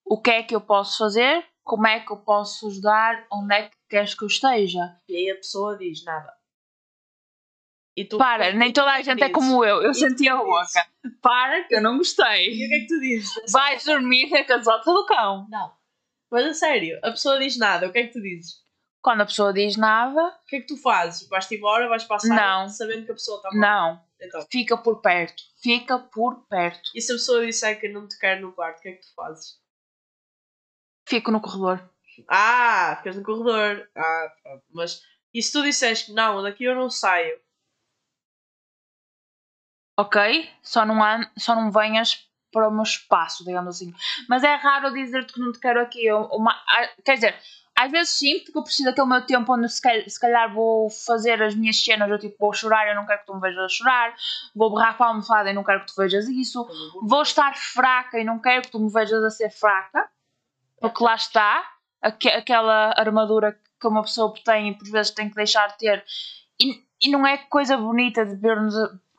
o 0.04 0.20
que 0.20 0.30
é 0.30 0.42
que 0.42 0.54
eu 0.54 0.60
posso 0.60 0.98
fazer? 0.98 1.46
Como 1.62 1.86
é 1.86 2.00
que 2.00 2.10
eu 2.10 2.16
posso 2.16 2.66
ajudar? 2.66 3.24
Onde 3.32 3.54
é 3.54 3.62
que 3.68 3.76
queres 3.88 4.14
que 4.14 4.24
eu 4.24 4.28
esteja? 4.28 4.96
E 5.08 5.14
aí 5.14 5.30
a 5.30 5.36
pessoa 5.36 5.76
diz 5.78 6.04
nada. 6.04 6.32
Para, 8.18 8.50
e 8.50 8.54
nem 8.54 8.72
toda 8.72 8.90
a 8.92 9.00
é 9.00 9.02
gente 9.02 9.22
é 9.22 9.28
como 9.30 9.64
eu. 9.64 9.82
Eu 9.82 9.90
E 9.90 9.94
senti 9.94 10.28
a 10.28 10.36
boca. 10.36 10.86
Para, 11.22 11.64
que 11.64 11.74
eu 11.76 11.82
não 11.82 11.92
E 11.92 11.94
o 11.94 11.98
gostei. 11.98 12.56
que 12.56 12.64
é 12.74 12.78
que 12.80 12.86
tu 12.86 13.00
dizes? 13.00 13.32
Vais 13.52 13.84
dormir 13.84 14.30
na 14.30 14.44
casota 14.44 14.92
do 14.92 15.06
cão. 15.06 15.46
Não. 15.50 15.72
Mas 16.30 16.46
a 16.46 16.54
sério, 16.54 16.98
a 17.02 17.10
pessoa 17.10 17.38
diz 17.38 17.56
nada, 17.58 17.88
o 17.88 17.92
que 17.92 17.98
é 17.98 18.06
que 18.06 18.12
tu 18.12 18.20
dizes? 18.22 18.60
Quando 19.02 19.22
a 19.22 19.26
pessoa 19.26 19.52
diz 19.52 19.76
nada, 19.76 20.22
O 20.42 20.46
que 20.46 20.56
é 20.56 20.60
que 20.60 20.66
tu 20.66 20.76
fazes? 20.76 21.26
Vais-te 21.28 21.54
embora, 21.56 21.88
vais 21.88 22.04
passar 22.04 22.28
Não. 22.34 22.68
sabendo 22.68 23.06
que 23.06 23.12
a 23.12 23.14
pessoa 23.14 23.38
está 23.38 23.50
mal? 23.52 23.60
não. 23.94 24.10
Então. 24.22 24.46
Fica 24.50 24.76
por 24.76 25.00
perto. 25.00 25.42
Fica 25.62 25.98
por 25.98 26.46
perto. 26.46 26.90
E 26.94 27.00
se 27.00 27.10
a 27.10 27.14
pessoa 27.14 27.46
disser 27.46 27.80
que 27.80 27.88
não 27.88 28.06
te 28.06 28.18
quer 28.18 28.38
no 28.40 28.52
quarto, 28.52 28.78
o 28.78 28.82
que 28.82 28.88
é 28.90 28.92
que 28.92 29.00
tu 29.00 29.14
fazes? 29.14 29.58
Fico 31.08 31.30
no 31.30 31.40
corredor. 31.40 31.88
Ah, 32.28 32.96
ficas 32.98 33.16
no 33.16 33.22
corredor. 33.22 33.88
Ah, 33.96 34.32
pronto. 34.42 34.64
Mas 34.72 35.02
e 35.32 35.42
se 35.42 35.52
tu 35.52 35.62
disseres 35.62 36.02
que 36.02 36.12
não, 36.12 36.42
daqui 36.42 36.64
eu 36.64 36.74
não 36.74 36.90
saio? 36.90 37.38
Ok? 40.00 40.48
Só 40.62 40.84
não, 40.84 40.96
só 41.36 41.54
não 41.54 41.70
venhas 41.70 42.26
para 42.52 42.68
o 42.68 42.70
meu 42.72 42.82
espaço, 42.82 43.44
digamos 43.44 43.76
assim. 43.76 43.92
Mas 44.28 44.42
é 44.42 44.54
raro 44.54 44.92
dizer-te 44.92 45.32
que 45.32 45.40
não 45.40 45.52
te 45.52 45.60
quero 45.60 45.80
aqui. 45.80 46.06
Quer 47.04 47.14
dizer, 47.14 47.36
às 47.76 47.90
vezes 47.90 48.10
sim, 48.10 48.40
porque 48.40 48.58
eu 48.58 48.62
preciso 48.62 48.88
daquele 48.88 49.06
meu 49.06 49.24
tempo 49.24 49.54
onde 49.54 49.68
se 49.68 49.80
calhar, 49.80 50.08
se 50.08 50.18
calhar 50.20 50.52
vou 50.52 50.90
fazer 50.90 51.42
as 51.42 51.54
minhas 51.54 51.82
cenas. 51.82 52.10
Eu 52.10 52.18
tipo, 52.18 52.36
vou 52.38 52.52
chorar, 52.52 52.88
eu 52.88 52.94
não 52.96 53.06
quero 53.06 53.20
que 53.20 53.26
tu 53.26 53.34
me 53.34 53.40
vejas 53.40 53.64
a 53.64 53.68
chorar. 53.68 54.14
Vou 54.54 54.74
berrar 54.74 54.96
para 54.96 55.06
a 55.06 55.08
almofada 55.10 55.50
e 55.50 55.52
não 55.54 55.62
quero 55.64 55.80
que 55.80 55.86
tu 55.86 55.94
vejas 55.96 56.26
isso. 56.28 56.66
Vou 57.02 57.22
estar 57.22 57.56
fraca 57.56 58.18
e 58.18 58.24
não 58.24 58.38
quero 58.38 58.62
que 58.62 58.70
tu 58.70 58.80
me 58.80 58.90
vejas 58.92 59.22
a 59.22 59.30
ser 59.30 59.50
fraca. 59.50 60.08
Porque 60.80 61.04
lá 61.04 61.14
está, 61.14 61.62
aque- 62.02 62.30
aquela 62.30 62.94
armadura 62.96 63.56
que 63.80 63.86
uma 63.86 64.02
pessoa 64.02 64.32
tem 64.44 64.70
e 64.70 64.74
por 64.78 64.88
vezes 64.90 65.12
tem 65.12 65.28
que 65.28 65.36
deixar 65.36 65.68
de 65.68 65.78
ter. 65.78 66.04
E, 66.60 66.82
e 67.02 67.10
não 67.10 67.26
é 67.26 67.36
coisa 67.38 67.76
bonita 67.76 68.24
de 68.26 68.34
ver-nos 68.34 68.74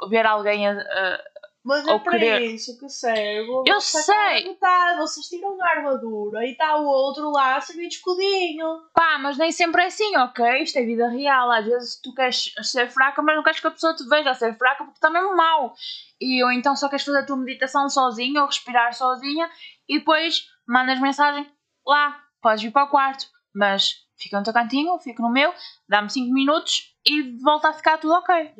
ver 0.09 0.25
alguém 0.25 0.67
a, 0.67 0.71
a- 0.73 1.23
Mas 1.63 1.87
é 1.87 1.99
para 1.99 2.11
querer. 2.17 2.41
isso 2.41 2.77
que 2.79 2.89
serve. 2.89 3.49
Eu 3.67 3.79
sei. 3.81 4.03
tá 4.03 4.27
a 4.29 4.33
metade, 4.41 4.97
vocês 4.99 5.27
tiram 5.27 5.61
a 5.61 5.69
armadura 5.69 6.45
e 6.45 6.51
está 6.51 6.77
o 6.77 6.85
outro 6.85 7.29
lá 7.31 7.57
a 7.57 7.61
servir 7.61 7.87
de 7.87 7.95
escudinho. 7.95 8.81
Pá, 8.93 9.17
mas 9.19 9.37
nem 9.37 9.51
sempre 9.51 9.83
é 9.83 9.85
assim, 9.87 10.15
ok? 10.17 10.63
Isto 10.63 10.79
é 10.79 10.83
vida 10.83 11.07
real. 11.09 11.51
Às 11.51 11.65
vezes 11.65 12.01
tu 12.01 12.13
queres 12.15 12.51
ser 12.63 12.89
fraca, 12.89 13.21
mas 13.21 13.35
não 13.35 13.43
queres 13.43 13.59
que 13.59 13.67
a 13.67 13.71
pessoa 13.71 13.95
te 13.95 14.07
veja 14.07 14.31
a 14.31 14.33
ser 14.33 14.57
fraca 14.57 14.83
porque 14.83 14.97
está 14.97 15.09
mesmo 15.09 15.35
mal. 15.35 15.73
E, 16.19 16.43
ou 16.43 16.51
então 16.51 16.75
só 16.75 16.89
queres 16.89 17.05
fazer 17.05 17.19
a 17.19 17.25
tua 17.25 17.37
meditação 17.37 17.89
sozinha 17.89 18.41
ou 18.41 18.47
respirar 18.47 18.93
sozinha 18.93 19.49
e 19.87 19.99
depois 19.99 20.47
mandas 20.67 20.99
mensagem 20.99 21.49
lá, 21.85 22.19
podes 22.41 22.63
vir 22.63 22.71
para 22.71 22.85
o 22.85 22.89
quarto, 22.89 23.25
mas 23.53 23.95
fica 24.17 24.37
no 24.37 24.43
teu 24.43 24.53
cantinho, 24.53 24.97
fica 24.99 25.21
no 25.21 25.31
meu, 25.31 25.53
dá-me 25.89 26.09
5 26.09 26.31
minutos 26.33 26.95
e 27.05 27.37
volta 27.43 27.69
a 27.69 27.73
ficar 27.73 27.97
tudo 27.97 28.13
ok. 28.13 28.53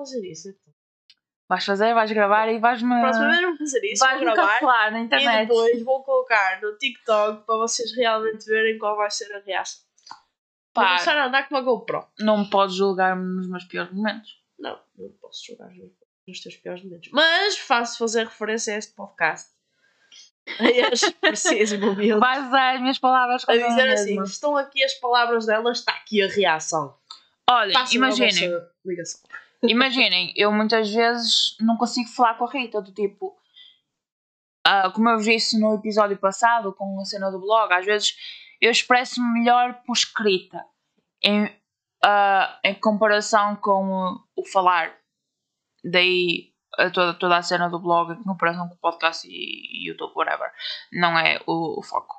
Fazer 0.00 0.30
isso. 0.30 0.48
então. 0.48 0.72
Vais 1.48 1.64
fazer, 1.64 1.92
vais 1.94 2.12
gravar 2.12 2.48
e 2.48 2.58
vais-me. 2.60 3.00
Próxima 3.00 3.28
vez 3.28 3.42
vou 3.42 3.56
fazer 3.56 3.84
isso, 3.84 4.04
Vais 4.04 4.22
vou 4.22 4.32
gravar. 4.34 4.92
na 4.92 5.00
E 5.00 5.02
internet. 5.04 5.48
depois 5.48 5.82
vou 5.82 6.02
colocar 6.04 6.60
no 6.62 6.78
TikTok 6.78 7.44
para 7.44 7.56
vocês 7.56 7.92
realmente 7.96 8.44
verem 8.46 8.78
qual 8.78 8.96
vai 8.96 9.10
ser 9.10 9.32
a 9.34 9.40
reação. 9.40 9.80
Vou 10.72 10.84
Pá, 10.84 10.90
começar 10.90 11.16
a 11.16 11.26
andar 11.26 11.48
com 11.48 11.54
uma 11.56 11.60
GoPro. 11.62 12.06
não 12.20 12.38
me 12.38 12.50
podes 12.50 12.76
julgar-me 12.76 13.24
nos 13.36 13.48
meus 13.50 13.64
piores 13.64 13.92
momentos. 13.92 14.40
Não, 14.58 14.78
não 14.96 15.10
posso 15.20 15.44
jogar 15.44 15.68
nos- 15.74 16.40
teus 16.40 16.56
piores 16.56 16.84
momentos. 16.84 17.10
Mas 17.12 17.58
faço 17.58 17.98
fazer 17.98 18.24
referência 18.26 18.74
a 18.74 18.78
este 18.78 18.94
podcast. 18.94 19.50
Este 20.60 21.10
preciso 21.20 21.78
momento. 21.80 22.20
Vais 22.20 22.46
usar 22.46 22.74
as 22.76 22.80
minhas 22.80 22.98
palavras 23.00 23.44
A 23.48 23.52
dizer 23.56 23.88
assim, 23.92 24.22
estão 24.22 24.56
aqui 24.56 24.84
as 24.84 24.94
palavras 24.94 25.46
delas, 25.46 25.78
está 25.80 25.92
aqui 25.92 26.22
a 26.22 26.28
reação. 26.28 26.96
Olha, 27.48 27.74
imaginem. 27.90 28.52
Imaginem, 29.62 30.32
eu 30.36 30.50
muitas 30.50 30.92
vezes 30.92 31.56
não 31.60 31.76
consigo 31.76 32.08
falar 32.08 32.34
com 32.34 32.44
a 32.46 32.50
Rita, 32.50 32.80
do 32.80 32.92
tipo. 32.92 33.36
ah, 34.64 34.90
como 34.90 35.08
eu 35.10 35.18
disse 35.18 35.58
no 35.60 35.74
episódio 35.74 36.16
passado, 36.18 36.72
com 36.74 36.98
a 37.00 37.04
cena 37.04 37.30
do 37.30 37.40
blog, 37.40 37.72
às 37.72 37.84
vezes 37.84 38.16
eu 38.60 38.70
expresso-me 38.70 39.40
melhor 39.40 39.82
por 39.84 39.92
escrita, 39.94 40.64
em, 41.22 41.50
ah, 42.04 42.58
em 42.64 42.74
comparação 42.74 43.56
com 43.56 43.92
o, 44.36 44.42
o 44.42 44.46
falar. 44.46 44.96
Daí 45.84 46.50
a 46.78 46.90
toda, 46.90 47.14
toda 47.14 47.36
a 47.36 47.42
cena 47.42 47.68
do 47.68 47.78
blog, 47.78 48.12
em 48.12 48.22
comparação 48.22 48.68
com 48.68 48.74
o 48.74 48.78
podcast 48.78 49.26
e, 49.28 49.88
YouTube, 49.88 50.12
whatever. 50.14 50.50
Não 50.92 51.18
é 51.18 51.40
o, 51.46 51.80
o 51.80 51.82
foco. 51.82 52.14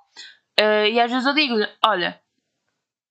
Ah, 0.60 0.88
e 0.88 1.00
às 1.00 1.12
vezes 1.12 1.26
eu 1.26 1.34
digo 1.34 1.56
olha, 1.84 2.22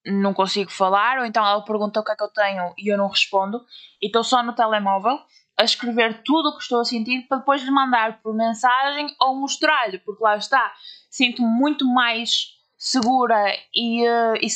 não 0.07 0.33
consigo 0.33 0.71
falar, 0.71 1.19
ou 1.19 1.25
então 1.25 1.45
ela 1.45 1.65
pergunta 1.65 2.01
o 2.01 2.05
que 2.05 2.13
é 2.13 2.17
que 2.17 2.23
eu 2.23 2.29
tenho 2.29 2.75
e 2.79 2.93
eu 2.93 2.97
não 2.97 3.09
respondo, 3.09 3.65
e 4.01 4.07
estou 4.07 4.25
só 4.25 4.43
no 4.43 4.55
telemóvel 4.55 5.19
a 5.57 5.65
escrever 5.65 6.23
tudo 6.23 6.49
o 6.49 6.57
que 6.57 6.63
estou 6.63 6.81
a 6.81 6.85
sentir 6.85 7.27
para 7.29 7.39
depois 7.39 7.63
lhe 7.63 7.71
mandar 7.71 8.23
por 8.23 8.35
mensagem 8.35 9.15
ou 9.21 9.37
mostrar-lhe, 9.37 9.99
porque 9.99 10.23
lá 10.23 10.37
está, 10.37 10.73
sinto-me 11.11 11.49
muito 11.49 11.85
mais 11.87 12.59
segura 12.79 13.37
e, 13.75 14.09
uh, 14.09 14.37
e, 14.41 14.47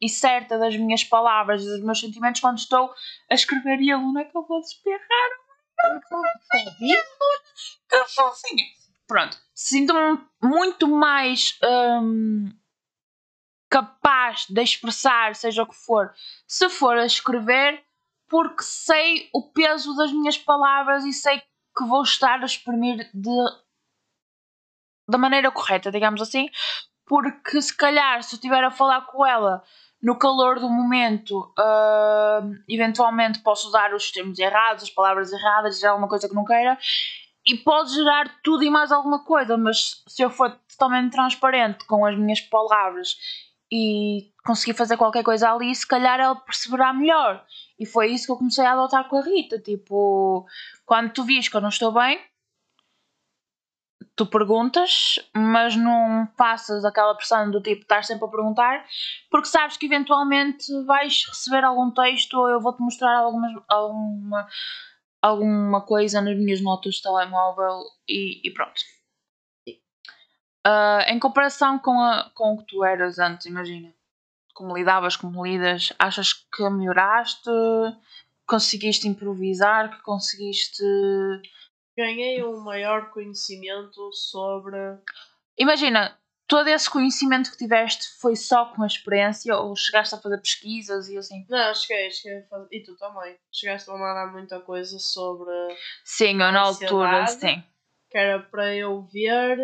e, 0.00 0.08
certa 0.08 0.58
das 0.58 0.74
minhas 0.74 1.04
palavras 1.04 1.62
e 1.62 1.66
dos 1.66 1.84
meus 1.84 2.00
sentimentos 2.00 2.40
quando 2.40 2.56
estou 2.56 2.94
a 3.30 3.34
escrever 3.34 3.78
e 3.80 3.92
a 3.92 3.98
Luna 3.98 4.24
que 4.24 4.36
eu 4.36 4.46
vou 4.46 4.60
desperrar. 4.60 5.30
Que 7.90 8.04
fofinha! 8.14 8.64
Pronto, 9.06 9.36
sinto-me 9.54 10.18
muito 10.42 10.88
mais 10.88 11.58
um, 11.62 12.48
capaz 13.72 14.44
de 14.50 14.60
expressar, 14.60 15.34
seja 15.34 15.62
o 15.62 15.66
que 15.66 15.74
for, 15.74 16.12
se 16.46 16.68
for 16.68 16.98
a 16.98 17.06
escrever, 17.06 17.82
porque 18.28 18.62
sei 18.62 19.30
o 19.32 19.50
peso 19.50 19.96
das 19.96 20.12
minhas 20.12 20.36
palavras 20.36 21.06
e 21.06 21.12
sei 21.12 21.38
que 21.38 21.84
vou 21.86 22.02
estar 22.02 22.42
a 22.42 22.44
exprimir 22.44 23.08
de, 23.14 23.30
da 25.08 25.16
maneira 25.16 25.50
correta, 25.50 25.90
digamos 25.90 26.20
assim, 26.20 26.50
porque 27.06 27.62
se 27.62 27.74
calhar 27.74 28.22
se 28.22 28.34
eu 28.34 28.36
estiver 28.36 28.62
a 28.62 28.70
falar 28.70 29.06
com 29.06 29.24
ela 29.24 29.62
no 30.02 30.18
calor 30.18 30.60
do 30.60 30.68
momento, 30.68 31.40
uh, 31.58 32.54
eventualmente 32.68 33.38
posso 33.38 33.68
usar 33.68 33.94
os 33.94 34.10
termos 34.10 34.38
errados, 34.38 34.82
as 34.82 34.90
palavras 34.90 35.32
erradas, 35.32 35.76
dizer 35.76 35.86
alguma 35.86 36.08
coisa 36.08 36.28
que 36.28 36.34
não 36.34 36.44
queira, 36.44 36.76
e 37.46 37.56
pode 37.56 37.94
gerar 37.94 38.38
tudo 38.42 38.64
e 38.64 38.68
mais 38.70 38.92
alguma 38.92 39.24
coisa, 39.24 39.56
mas 39.56 40.02
se 40.06 40.20
eu 40.20 40.28
for 40.28 40.50
totalmente 40.68 41.12
transparente 41.12 41.86
com 41.86 42.04
as 42.04 42.18
minhas 42.18 42.40
palavras 42.40 43.16
e 43.74 44.30
conseguir 44.44 44.74
fazer 44.74 44.98
qualquer 44.98 45.22
coisa 45.24 45.50
ali, 45.50 45.74
se 45.74 45.86
calhar 45.88 46.20
ela 46.20 46.36
perceberá 46.36 46.92
melhor. 46.92 47.42
E 47.78 47.86
foi 47.86 48.08
isso 48.12 48.26
que 48.26 48.32
eu 48.32 48.36
comecei 48.36 48.66
a 48.66 48.72
adotar 48.72 49.08
com 49.08 49.16
a 49.16 49.22
Rita. 49.22 49.58
Tipo, 49.58 50.46
quando 50.84 51.10
tu 51.10 51.24
vis 51.24 51.48
que 51.48 51.56
eu 51.56 51.60
não 51.62 51.70
estou 51.70 51.90
bem, 51.90 52.20
tu 54.14 54.26
perguntas, 54.26 55.18
mas 55.34 55.74
não 55.74 56.26
passas 56.36 56.84
aquela 56.84 57.14
pressão 57.14 57.50
do 57.50 57.62
tipo 57.62 57.80
estar 57.80 58.04
sempre 58.04 58.26
a 58.26 58.28
perguntar, 58.28 58.84
porque 59.30 59.48
sabes 59.48 59.78
que 59.78 59.86
eventualmente 59.86 60.66
vais 60.84 61.24
receber 61.26 61.64
algum 61.64 61.90
texto 61.90 62.34
ou 62.34 62.50
eu 62.50 62.60
vou-te 62.60 62.82
mostrar 62.82 63.16
algumas, 63.16 63.52
alguma, 63.68 64.46
alguma 65.22 65.80
coisa 65.80 66.20
nas 66.20 66.36
minhas 66.36 66.60
notas 66.60 66.96
de 66.96 67.02
telemóvel 67.02 67.84
e, 68.06 68.46
e 68.46 68.50
pronto. 68.52 68.82
Uh, 70.66 71.02
em 71.08 71.18
comparação 71.18 71.78
com, 71.78 72.00
a, 72.00 72.30
com 72.34 72.54
o 72.54 72.58
que 72.58 72.66
tu 72.66 72.84
eras 72.84 73.18
antes, 73.18 73.46
imagina, 73.46 73.92
como 74.54 74.76
lidavas, 74.76 75.16
como 75.16 75.44
lidas, 75.44 75.92
achas 75.98 76.32
que 76.32 76.70
melhoraste? 76.70 77.50
Conseguiste 78.46 79.08
improvisar? 79.08 79.90
Que 79.90 80.02
conseguiste 80.02 80.84
ganhei 81.96 82.42
um 82.42 82.60
maior 82.60 83.10
conhecimento 83.10 84.12
sobre. 84.12 84.76
Imagina, 85.58 86.18
todo 86.46 86.68
esse 86.68 86.88
conhecimento 86.88 87.50
que 87.50 87.58
tiveste 87.58 88.08
foi 88.18 88.36
só 88.36 88.66
com 88.66 88.82
a 88.82 88.86
experiência 88.86 89.56
ou 89.56 89.76
chegaste 89.76 90.14
a 90.14 90.18
fazer 90.18 90.38
pesquisas 90.38 91.08
e 91.08 91.16
assim? 91.16 91.46
Não, 91.48 91.74
cheguei, 91.74 92.10
cheguei 92.10 92.38
a 92.38 92.46
fazer. 92.46 92.68
E 92.70 92.82
tu 92.82 92.96
também. 92.96 93.36
Chegaste 93.50 93.90
a 93.90 93.94
mandar 93.94 94.32
muita 94.32 94.60
coisa 94.60 94.98
sobre. 94.98 95.50
Sim, 96.04 96.32
eu 96.32 96.52
na 96.52 96.60
altura, 96.60 97.26
sim. 97.26 97.62
Que 98.10 98.18
era 98.18 98.40
para 98.40 98.74
eu 98.74 99.02
ver 99.02 99.58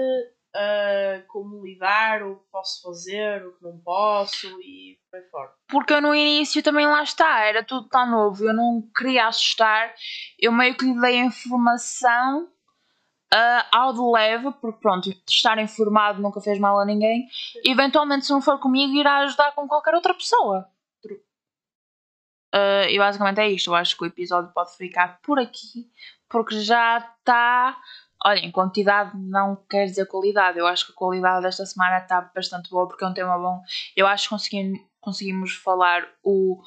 uh, 0.54 1.26
como 1.28 1.64
lidar, 1.64 2.22
o 2.22 2.36
que 2.36 2.50
posso 2.50 2.82
fazer, 2.82 3.46
o 3.46 3.56
que 3.56 3.62
não 3.62 3.78
posso 3.78 4.46
e 4.60 4.98
por 5.10 5.18
aí 5.18 5.24
fora. 5.30 5.52
Porque 5.68 5.92
eu 5.92 6.00
no 6.00 6.14
início 6.14 6.62
também 6.62 6.86
lá 6.86 7.02
está, 7.02 7.40
era 7.40 7.62
tudo 7.64 7.88
tão 7.88 8.10
novo, 8.10 8.44
eu 8.44 8.54
não 8.54 8.82
queria 8.96 9.26
assustar, 9.26 9.94
eu 10.38 10.52
meio 10.52 10.76
que 10.76 10.84
lhe 10.84 11.00
dei 11.00 11.20
a 11.20 11.24
informação 11.24 12.44
uh, 13.34 13.64
ao 13.72 13.92
de 13.92 14.00
leve, 14.00 14.50
porque 14.60 14.80
pronto, 14.80 15.10
estar 15.28 15.58
informado 15.58 16.20
nunca 16.20 16.40
fez 16.40 16.58
mal 16.58 16.78
a 16.78 16.84
ninguém, 16.84 17.26
e 17.64 17.70
eventualmente 17.70 18.26
se 18.26 18.32
não 18.32 18.40
for 18.40 18.58
comigo 18.58 18.94
irá 18.94 19.18
ajudar 19.18 19.52
com 19.52 19.66
qualquer 19.68 19.94
outra 19.94 20.14
pessoa. 20.14 20.68
Uh, 22.54 22.88
e 22.88 22.96
basicamente 22.98 23.40
é 23.40 23.48
isto. 23.50 23.68
Eu 23.68 23.74
acho 23.74 23.94
que 23.94 24.04
o 24.04 24.06
episódio 24.06 24.50
pode 24.54 24.74
ficar 24.74 25.20
por 25.20 25.38
aqui, 25.38 25.90
porque 26.28 26.58
já 26.60 26.98
está 26.98 27.78
Olha, 28.24 28.40
em 28.40 28.50
quantidade 28.50 29.16
não 29.16 29.56
quer 29.68 29.86
dizer 29.86 30.06
qualidade. 30.06 30.58
Eu 30.58 30.66
acho 30.66 30.86
que 30.86 30.92
a 30.92 30.94
qualidade 30.94 31.42
desta 31.42 31.64
semana 31.64 31.98
está 31.98 32.20
bastante 32.20 32.68
boa 32.70 32.88
porque 32.88 33.04
é 33.04 33.06
um 33.06 33.14
tema 33.14 33.38
bom. 33.38 33.62
Eu 33.96 34.06
acho 34.06 34.24
que 34.24 34.30
conseguimos, 34.30 34.80
conseguimos 35.00 35.54
falar 35.54 36.08
o, 36.22 36.60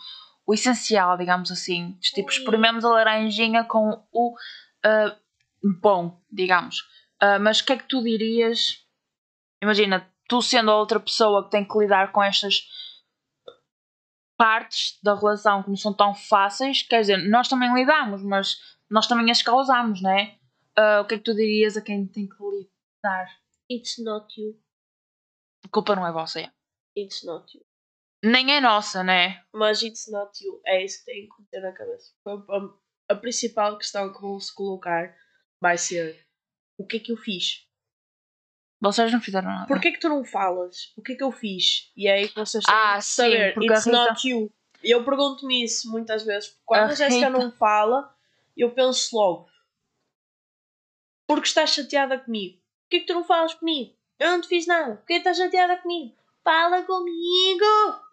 o 0.45 0.53
essencial, 0.53 1.17
digamos 1.17 1.51
assim. 1.51 1.97
Tipo, 1.99 2.29
experimentamos 2.29 2.85
a 2.85 2.89
laranjinha 2.89 3.65
com 3.65 4.01
o 4.11 4.33
uh, 4.33 5.15
bom, 5.81 6.21
digamos. 6.31 6.79
Uh, 7.21 7.39
mas 7.41 7.59
o 7.59 7.65
que 7.65 7.73
é 7.73 7.77
que 7.77 7.87
tu 7.87 8.01
dirias? 8.01 8.85
Imagina, 9.61 10.09
tu 10.27 10.41
sendo 10.41 10.71
a 10.71 10.77
outra 10.77 10.99
pessoa 10.99 11.43
que 11.43 11.51
tem 11.51 11.65
que 11.65 11.77
lidar 11.77 12.11
com 12.13 12.23
estas 12.23 12.61
partes 14.37 14.97
da 15.03 15.13
relação 15.13 15.61
que 15.61 15.69
não 15.69 15.75
são 15.75 15.93
tão 15.93 16.15
fáceis, 16.15 16.81
quer 16.81 17.01
dizer, 17.01 17.29
nós 17.29 17.47
também 17.47 17.71
lidamos, 17.75 18.23
mas 18.23 18.57
nós 18.89 19.05
também 19.05 19.29
as 19.29 19.43
causamos, 19.43 20.01
não 20.01 20.09
é? 20.09 20.35
Uh, 20.77 21.01
o 21.01 21.05
que 21.05 21.15
é 21.15 21.17
que 21.17 21.23
tu 21.23 21.35
dirias 21.35 21.75
a 21.75 21.81
quem 21.81 22.07
tem 22.07 22.27
que 22.27 22.35
lidar? 22.41 23.27
It's 23.69 23.97
not 23.97 24.39
you. 24.39 24.59
A 25.65 25.69
culpa 25.69 25.95
não 25.95 26.07
é 26.07 26.11
vossa, 26.11 26.39
é. 26.39 26.51
It's 26.97 27.23
not 27.23 27.57
you. 27.57 27.63
Nem 28.23 28.55
é 28.55 28.61
nossa, 28.61 29.03
né? 29.03 29.43
Mas 29.53 29.81
it's 29.81 30.09
not 30.09 30.31
you. 30.43 30.61
É 30.65 30.83
isso 30.83 30.99
que 30.99 31.05
tem 31.05 31.27
que 31.27 31.43
ter 31.49 31.59
na 31.59 31.71
cabeça. 31.71 32.13
A, 33.09 33.15
principal 33.15 33.77
questão 33.77 34.13
que 34.13 34.21
vão 34.21 34.39
se 34.39 34.53
colocar 34.53 35.15
vai 35.59 35.77
ser 35.77 36.25
o 36.77 36.85
que 36.85 36.97
é 36.97 36.99
que 36.99 37.11
eu 37.11 37.17
fiz? 37.17 37.67
Vocês 38.79 39.11
não 39.11 39.21
fizeram 39.21 39.49
nada. 39.49 39.67
Porquê 39.67 39.91
que 39.91 39.99
tu 39.99 40.09
não 40.09 40.23
falas? 40.23 40.93
O 40.95 41.01
que 41.01 41.13
é 41.13 41.15
que 41.15 41.23
eu 41.23 41.31
fiz? 41.31 41.91
E 41.95 42.07
é 42.07 42.13
aí 42.13 42.29
que 42.29 42.35
vocês 42.35 42.63
têm 42.63 42.73
ah, 42.73 42.95
que 42.97 43.05
saber. 43.05 43.53
Sim, 43.53 43.65
It's 43.65 43.85
Rita... 43.85 43.97
not 43.97 44.27
you. 44.27 44.51
Eu 44.83 45.03
pergunto-me 45.03 45.63
isso 45.63 45.91
muitas 45.91 46.23
vezes. 46.23 46.57
Quando 46.65 46.89
a, 46.89 46.93
a 46.93 46.95
Jéssica 46.95 47.27
Rita... 47.27 47.29
não 47.29 47.51
fala, 47.51 48.15
eu 48.55 48.71
penso 48.71 49.15
logo 49.15 49.50
porque 51.31 51.47
estás 51.47 51.69
chateada 51.69 52.19
comigo. 52.19 52.59
Porquê 52.83 52.99
que 52.99 53.05
tu 53.05 53.13
não 53.13 53.23
falas 53.23 53.53
comigo? 53.53 53.95
Eu 54.19 54.31
não 54.31 54.41
te 54.41 54.49
fiz 54.49 54.67
nada. 54.67 54.97
Porquê 54.97 55.13
estás 55.13 55.37
chateada 55.37 55.77
comigo? 55.77 56.13
Fala 56.43 56.83
comigo! 56.83 57.65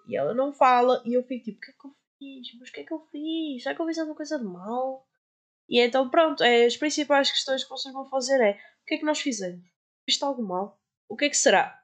E 0.06 0.16
ela 0.16 0.32
não 0.32 0.52
fala. 0.52 1.02
E 1.04 1.14
eu 1.14 1.24
fico 1.24 1.46
tipo, 1.46 1.58
o 1.58 1.60
que 1.60 1.70
é 1.70 1.74
que 1.74 1.84
eu 1.84 1.94
fiz? 2.16 2.58
Mas 2.60 2.68
o 2.68 2.72
que 2.72 2.80
é 2.80 2.84
que 2.84 2.92
eu 2.92 3.00
fiz? 3.10 3.62
Será 3.64 3.74
que 3.74 3.82
eu 3.82 3.86
fiz 3.86 3.98
alguma 3.98 4.16
coisa 4.16 4.38
de 4.38 4.44
mal? 4.44 5.04
E 5.68 5.80
então 5.80 6.08
pronto, 6.08 6.44
é, 6.44 6.64
as 6.64 6.76
principais 6.76 7.32
questões 7.32 7.64
que 7.64 7.70
vocês 7.70 7.92
vão 7.92 8.08
fazer 8.08 8.40
é 8.40 8.52
o 8.82 8.86
que 8.86 8.94
é 8.94 8.98
que 8.98 9.04
nós 9.04 9.18
fizemos? 9.18 9.66
Fiz 10.08 10.22
algo 10.22 10.40
mal? 10.40 10.80
O 11.08 11.16
que 11.16 11.24
é 11.24 11.28
que 11.28 11.36
será? 11.36 11.76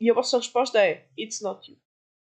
E 0.00 0.08
a 0.08 0.14
vossa 0.14 0.36
resposta 0.36 0.78
é 0.78 1.08
It's 1.18 1.42
not 1.42 1.68
you. 1.68 1.76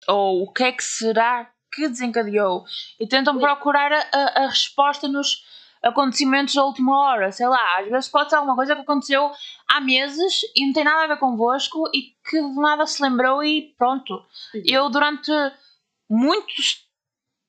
Ou 0.08 0.42
o 0.42 0.52
que 0.52 0.64
é 0.64 0.72
que 0.72 0.82
será 0.82 1.54
que 1.72 1.88
desencadeou? 1.88 2.64
E 2.98 3.06
tentam 3.06 3.38
procurar 3.38 3.92
a, 3.92 4.44
a 4.44 4.48
resposta 4.48 5.06
nos 5.06 5.44
acontecimentos 5.82 6.54
da 6.54 6.64
última 6.64 6.98
hora, 6.98 7.32
sei 7.32 7.46
lá, 7.46 7.78
às 7.78 7.88
vezes 7.88 8.08
pode 8.08 8.28
ser 8.28 8.36
alguma 8.36 8.54
coisa 8.54 8.74
que 8.74 8.82
aconteceu 8.82 9.30
há 9.68 9.80
meses 9.80 10.42
e 10.54 10.66
não 10.66 10.72
tem 10.72 10.84
nada 10.84 11.04
a 11.04 11.06
ver 11.06 11.18
convosco 11.18 11.88
e 11.94 12.14
que 12.28 12.40
de 12.40 12.60
nada 12.60 12.86
se 12.86 13.02
lembrou 13.02 13.42
e 13.42 13.74
pronto. 13.78 14.22
Sim. 14.52 14.62
Eu 14.66 14.90
durante 14.90 15.30
muitos 16.08 16.86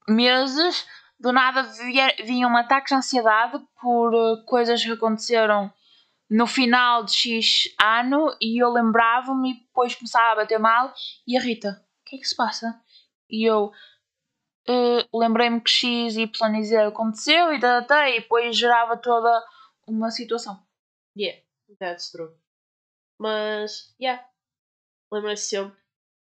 meses 0.07 0.87
do 1.19 1.31
nada 1.31 1.63
vinham 2.23 2.55
ataques 2.55 2.89
de 2.89 2.95
ansiedade 2.95 3.59
por 3.79 4.13
uh, 4.13 4.43
coisas 4.45 4.83
que 4.83 4.91
aconteceram 4.91 5.71
no 6.29 6.47
final 6.47 7.03
de 7.03 7.11
X 7.11 7.75
ano 7.79 8.35
e 8.41 8.63
eu 8.63 8.71
lembrava-me 8.71 9.51
e 9.51 9.53
depois 9.59 9.93
começava 9.93 10.31
a 10.31 10.35
bater 10.37 10.57
mal 10.57 10.93
e 11.27 11.37
a 11.37 11.41
Rita, 11.41 11.83
o 12.01 12.09
que 12.09 12.15
é 12.15 12.19
que 12.19 12.27
se 12.27 12.35
passa? 12.35 12.79
E 13.29 13.45
eu, 13.45 13.71
uh, 14.71 15.17
lembrei-me 15.17 15.61
que 15.61 15.69
X, 15.69 16.15
Y 16.15 16.59
e 16.59 16.63
Z 16.63 16.77
aconteceu 16.77 17.53
e, 17.53 17.59
tá, 17.59 17.81
tá, 17.83 18.09
e 18.09 18.21
depois 18.21 18.55
gerava 18.57 18.97
toda 18.97 19.43
uma 19.85 20.09
situação. 20.11 20.65
Yeah, 21.17 21.41
that's 21.79 22.11
true. 22.11 22.31
Mas, 23.19 23.93
yeah, 23.99 24.25
lembrei-se 25.11 25.47
sempre. 25.49 25.79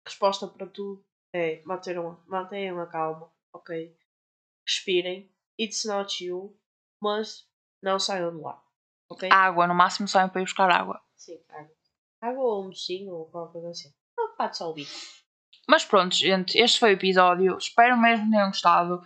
Resposta 0.06 0.48
para 0.48 0.68
tudo 0.68 1.04
é 1.34 1.62
mantenham, 1.66 2.20
mantenham 2.28 2.80
a 2.80 2.86
calma, 2.86 3.32
ok? 3.52 3.98
Respirem. 4.68 5.32
It's 5.60 5.86
not 5.86 6.24
you, 6.24 6.56
mas 7.02 7.48
não 7.82 7.98
saiam 7.98 8.36
de 8.36 8.42
lá, 8.42 8.62
ok? 9.10 9.30
Água, 9.32 9.68
no 9.68 9.74
máximo 9.74 10.08
saiam 10.08 10.30
para 10.30 10.42
ir 10.42 10.46
buscar 10.46 10.70
água. 10.70 11.02
Sim, 11.16 11.42
água. 11.50 11.76
Água 12.22 12.44
ou 12.44 12.64
um 12.64 12.68
mocinho 12.68 13.14
ou 13.14 13.26
qualquer 13.26 13.54
coisa 13.54 13.70
assim. 13.70 13.94
Não, 14.18 14.36
pode 14.36 14.58
só 14.58 14.68
ouvir. 14.68 14.88
Mas 15.68 15.84
pronto, 15.84 16.16
gente, 16.16 16.58
este 16.58 16.80
foi 16.80 16.92
o 16.92 16.94
episódio. 16.94 17.58
Espero 17.58 17.98
mesmo 17.98 18.26
que 18.26 18.32
tenham 18.32 18.48
gostado. 18.48 19.02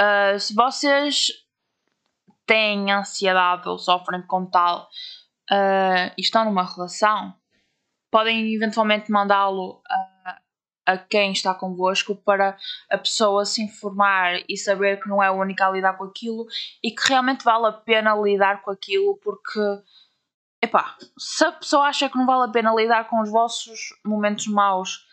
Uh, 0.00 0.38
se 0.38 0.54
vocês 0.54 1.28
têm 2.46 2.90
ansiedade 2.90 3.68
ou 3.68 3.78
sofrem 3.78 4.22
com 4.22 4.46
tal 4.46 4.88
uh, 5.50 6.12
e 6.16 6.20
estão 6.20 6.44
numa 6.44 6.64
relação, 6.64 7.34
podem 8.10 8.54
eventualmente 8.54 9.10
mandá-lo 9.10 9.80
uh, 9.80 10.38
a 10.86 10.96
quem 10.96 11.32
está 11.32 11.54
convosco 11.54 12.16
para 12.16 12.56
a 12.90 12.96
pessoa 12.96 13.44
se 13.44 13.62
informar 13.62 14.40
e 14.48 14.56
saber 14.56 15.02
que 15.02 15.08
não 15.08 15.22
é 15.22 15.26
a 15.26 15.32
única 15.32 15.66
a 15.66 15.70
lidar 15.70 15.98
com 15.98 16.04
aquilo 16.04 16.46
e 16.82 16.90
que 16.90 17.08
realmente 17.08 17.44
vale 17.44 17.66
a 17.66 17.72
pena 17.72 18.14
lidar 18.16 18.62
com 18.62 18.70
aquilo 18.70 19.18
porque 19.18 19.60
epá, 20.62 20.96
se 21.18 21.44
a 21.44 21.52
pessoa 21.52 21.86
acha 21.86 22.08
que 22.08 22.16
não 22.16 22.24
vale 22.24 22.48
a 22.48 22.52
pena 22.52 22.74
lidar 22.74 23.06
com 23.08 23.20
os 23.20 23.30
vossos 23.30 23.90
momentos 24.04 24.46
maus, 24.46 25.06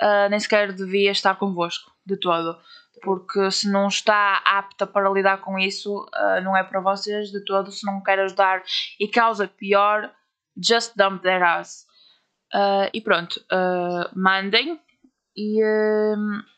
uh, 0.00 0.28
nem 0.30 0.40
sequer 0.40 0.72
devia 0.72 1.10
estar 1.10 1.36
convosco 1.36 1.90
de 2.04 2.16
todo. 2.16 2.58
Porque 3.02 3.50
se 3.50 3.70
não 3.70 3.86
está 3.86 4.42
apta 4.44 4.86
para 4.86 5.10
lidar 5.10 5.38
com 5.40 5.58
isso, 5.58 6.04
uh, 6.04 6.42
não 6.42 6.56
é 6.56 6.64
para 6.64 6.80
vocês 6.80 7.30
de 7.30 7.44
todo. 7.44 7.70
Se 7.70 7.86
não 7.86 8.02
quer 8.02 8.18
ajudar 8.20 8.62
e 8.98 9.06
causa 9.06 9.46
pior, 9.46 10.12
just 10.56 10.92
dump 10.96 11.22
their 11.22 11.42
ass. 11.42 11.86
Uh, 12.52 12.88
e 12.94 13.00
pronto, 13.00 13.44
mandem 14.16 14.80
e, 15.36 15.60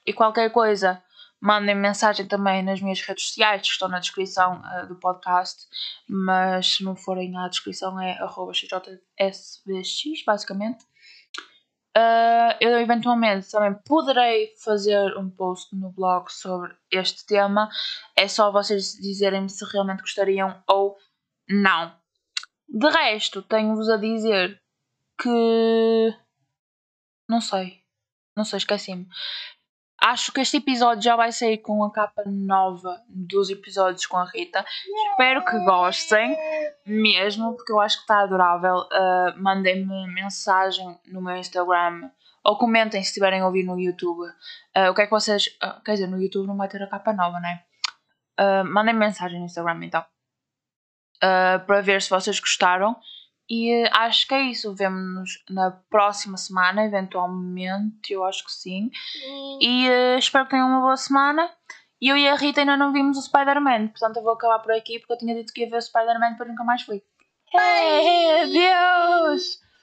e 0.07 0.13
qualquer 0.13 0.51
coisa 0.51 1.03
mandem 1.41 1.75
mensagem 1.75 2.27
também 2.27 2.63
nas 2.63 2.81
minhas 2.81 3.01
redes 3.01 3.29
sociais, 3.29 3.63
que 3.63 3.69
estão 3.69 3.89
na 3.89 3.99
descrição 3.99 4.61
uh, 4.61 4.87
do 4.87 4.95
podcast, 4.97 5.67
mas 6.07 6.75
se 6.77 6.85
não 6.85 6.95
forem 6.95 7.37
à 7.39 7.49
descrição 7.49 7.99
é 7.99 8.19
xjsbx, 9.19 10.25
basicamente. 10.27 10.85
Uh, 11.97 12.55
eu 12.61 12.79
eventualmente 12.79 13.51
também 13.51 13.75
poderei 13.85 14.55
fazer 14.63 15.17
um 15.19 15.29
post 15.29 15.75
no 15.75 15.91
blog 15.91 16.31
sobre 16.31 16.73
este 16.91 17.27
tema. 17.27 17.69
É 18.17 18.29
só 18.29 18.53
vocês 18.53 18.93
dizerem-me 18.93 19.49
se 19.49 19.65
realmente 19.65 20.01
gostariam 20.01 20.63
ou 20.69 20.97
não. 21.49 21.93
De 22.69 22.89
resto, 22.89 23.43
tenho-vos 23.43 23.89
a 23.89 23.97
dizer 23.97 24.61
que. 25.21 26.15
Não 27.29 27.41
sei. 27.41 27.81
Não 28.37 28.45
sei, 28.45 28.59
esqueci-me. 28.59 29.09
Acho 30.03 30.33
que 30.33 30.41
este 30.41 30.57
episódio 30.57 31.03
já 31.03 31.15
vai 31.15 31.31
sair 31.31 31.59
com 31.59 31.85
a 31.85 31.93
capa 31.93 32.23
nova 32.27 33.03
dos 33.09 33.51
episódios 33.51 34.07
com 34.07 34.17
a 34.17 34.25
Rita. 34.25 34.65
Espero 35.11 35.45
que 35.45 35.59
gostem, 35.65 36.35
mesmo, 36.87 37.55
porque 37.55 37.71
eu 37.71 37.79
acho 37.79 37.97
que 37.97 38.03
está 38.03 38.21
adorável. 38.21 38.77
Uh, 38.77 39.43
Mandem-me 39.43 40.07
mensagem 40.15 40.99
no 41.07 41.21
meu 41.21 41.37
Instagram 41.37 42.11
ou 42.43 42.57
comentem 42.57 43.03
se 43.03 43.09
estiverem 43.09 43.41
a 43.41 43.47
ouvir 43.47 43.65
no 43.65 43.79
YouTube. 43.79 44.27
Uh, 44.77 44.91
o 44.91 44.95
que 44.95 45.03
é 45.03 45.05
que 45.05 45.11
vocês. 45.11 45.47
Uh, 45.63 45.83
quer 45.85 45.93
dizer, 45.93 46.07
no 46.07 46.21
YouTube 46.21 46.47
não 46.47 46.57
vai 46.57 46.69
ter 46.69 46.83
a 46.83 46.87
capa 46.87 47.13
nova, 47.13 47.39
né? 47.39 47.63
Uh, 48.41 48.65
mandem 48.65 48.95
mensagem 48.95 49.39
no 49.39 49.45
Instagram 49.45 49.85
então. 49.85 50.05
para 51.21 51.83
ver 51.83 52.01
se 52.01 52.09
vocês 52.09 52.41
gostaram. 52.41 52.97
E 53.51 53.83
uh, 53.83 53.91
acho 53.95 54.29
que 54.29 54.35
é 54.35 54.43
isso. 54.43 54.73
Vemo-nos 54.73 55.43
na 55.51 55.73
próxima 55.73 56.37
semana, 56.37 56.85
eventualmente. 56.85 58.13
Eu 58.13 58.23
acho 58.25 58.45
que 58.45 58.53
sim. 58.53 58.91
sim. 59.13 59.59
E 59.61 59.89
uh, 59.89 60.19
espero 60.19 60.45
que 60.45 60.53
tenham 60.53 60.69
uma 60.69 60.81
boa 60.81 60.97
semana. 60.97 61.51
E 62.01 62.09
eu 62.09 62.17
e 62.17 62.29
a 62.29 62.37
Rita 62.37 62.61
ainda 62.61 62.77
não 62.77 62.93
vimos 62.93 63.19
o 63.19 63.23
Spider-Man. 63.23 63.89
Portanto, 63.89 64.19
eu 64.19 64.23
vou 64.23 64.33
acabar 64.35 64.61
por 64.61 64.73
aqui 64.73 65.01
porque 65.01 65.13
eu 65.15 65.19
tinha 65.19 65.35
dito 65.35 65.53
que 65.53 65.63
ia 65.63 65.69
ver 65.69 65.79
o 65.79 65.83
Spider-Man, 65.83 66.37
mas 66.39 66.49
nunca 66.49 66.63
mais 66.63 66.83
fui. 66.83 67.03
Hey, 67.53 68.43
adeus! 68.43 69.61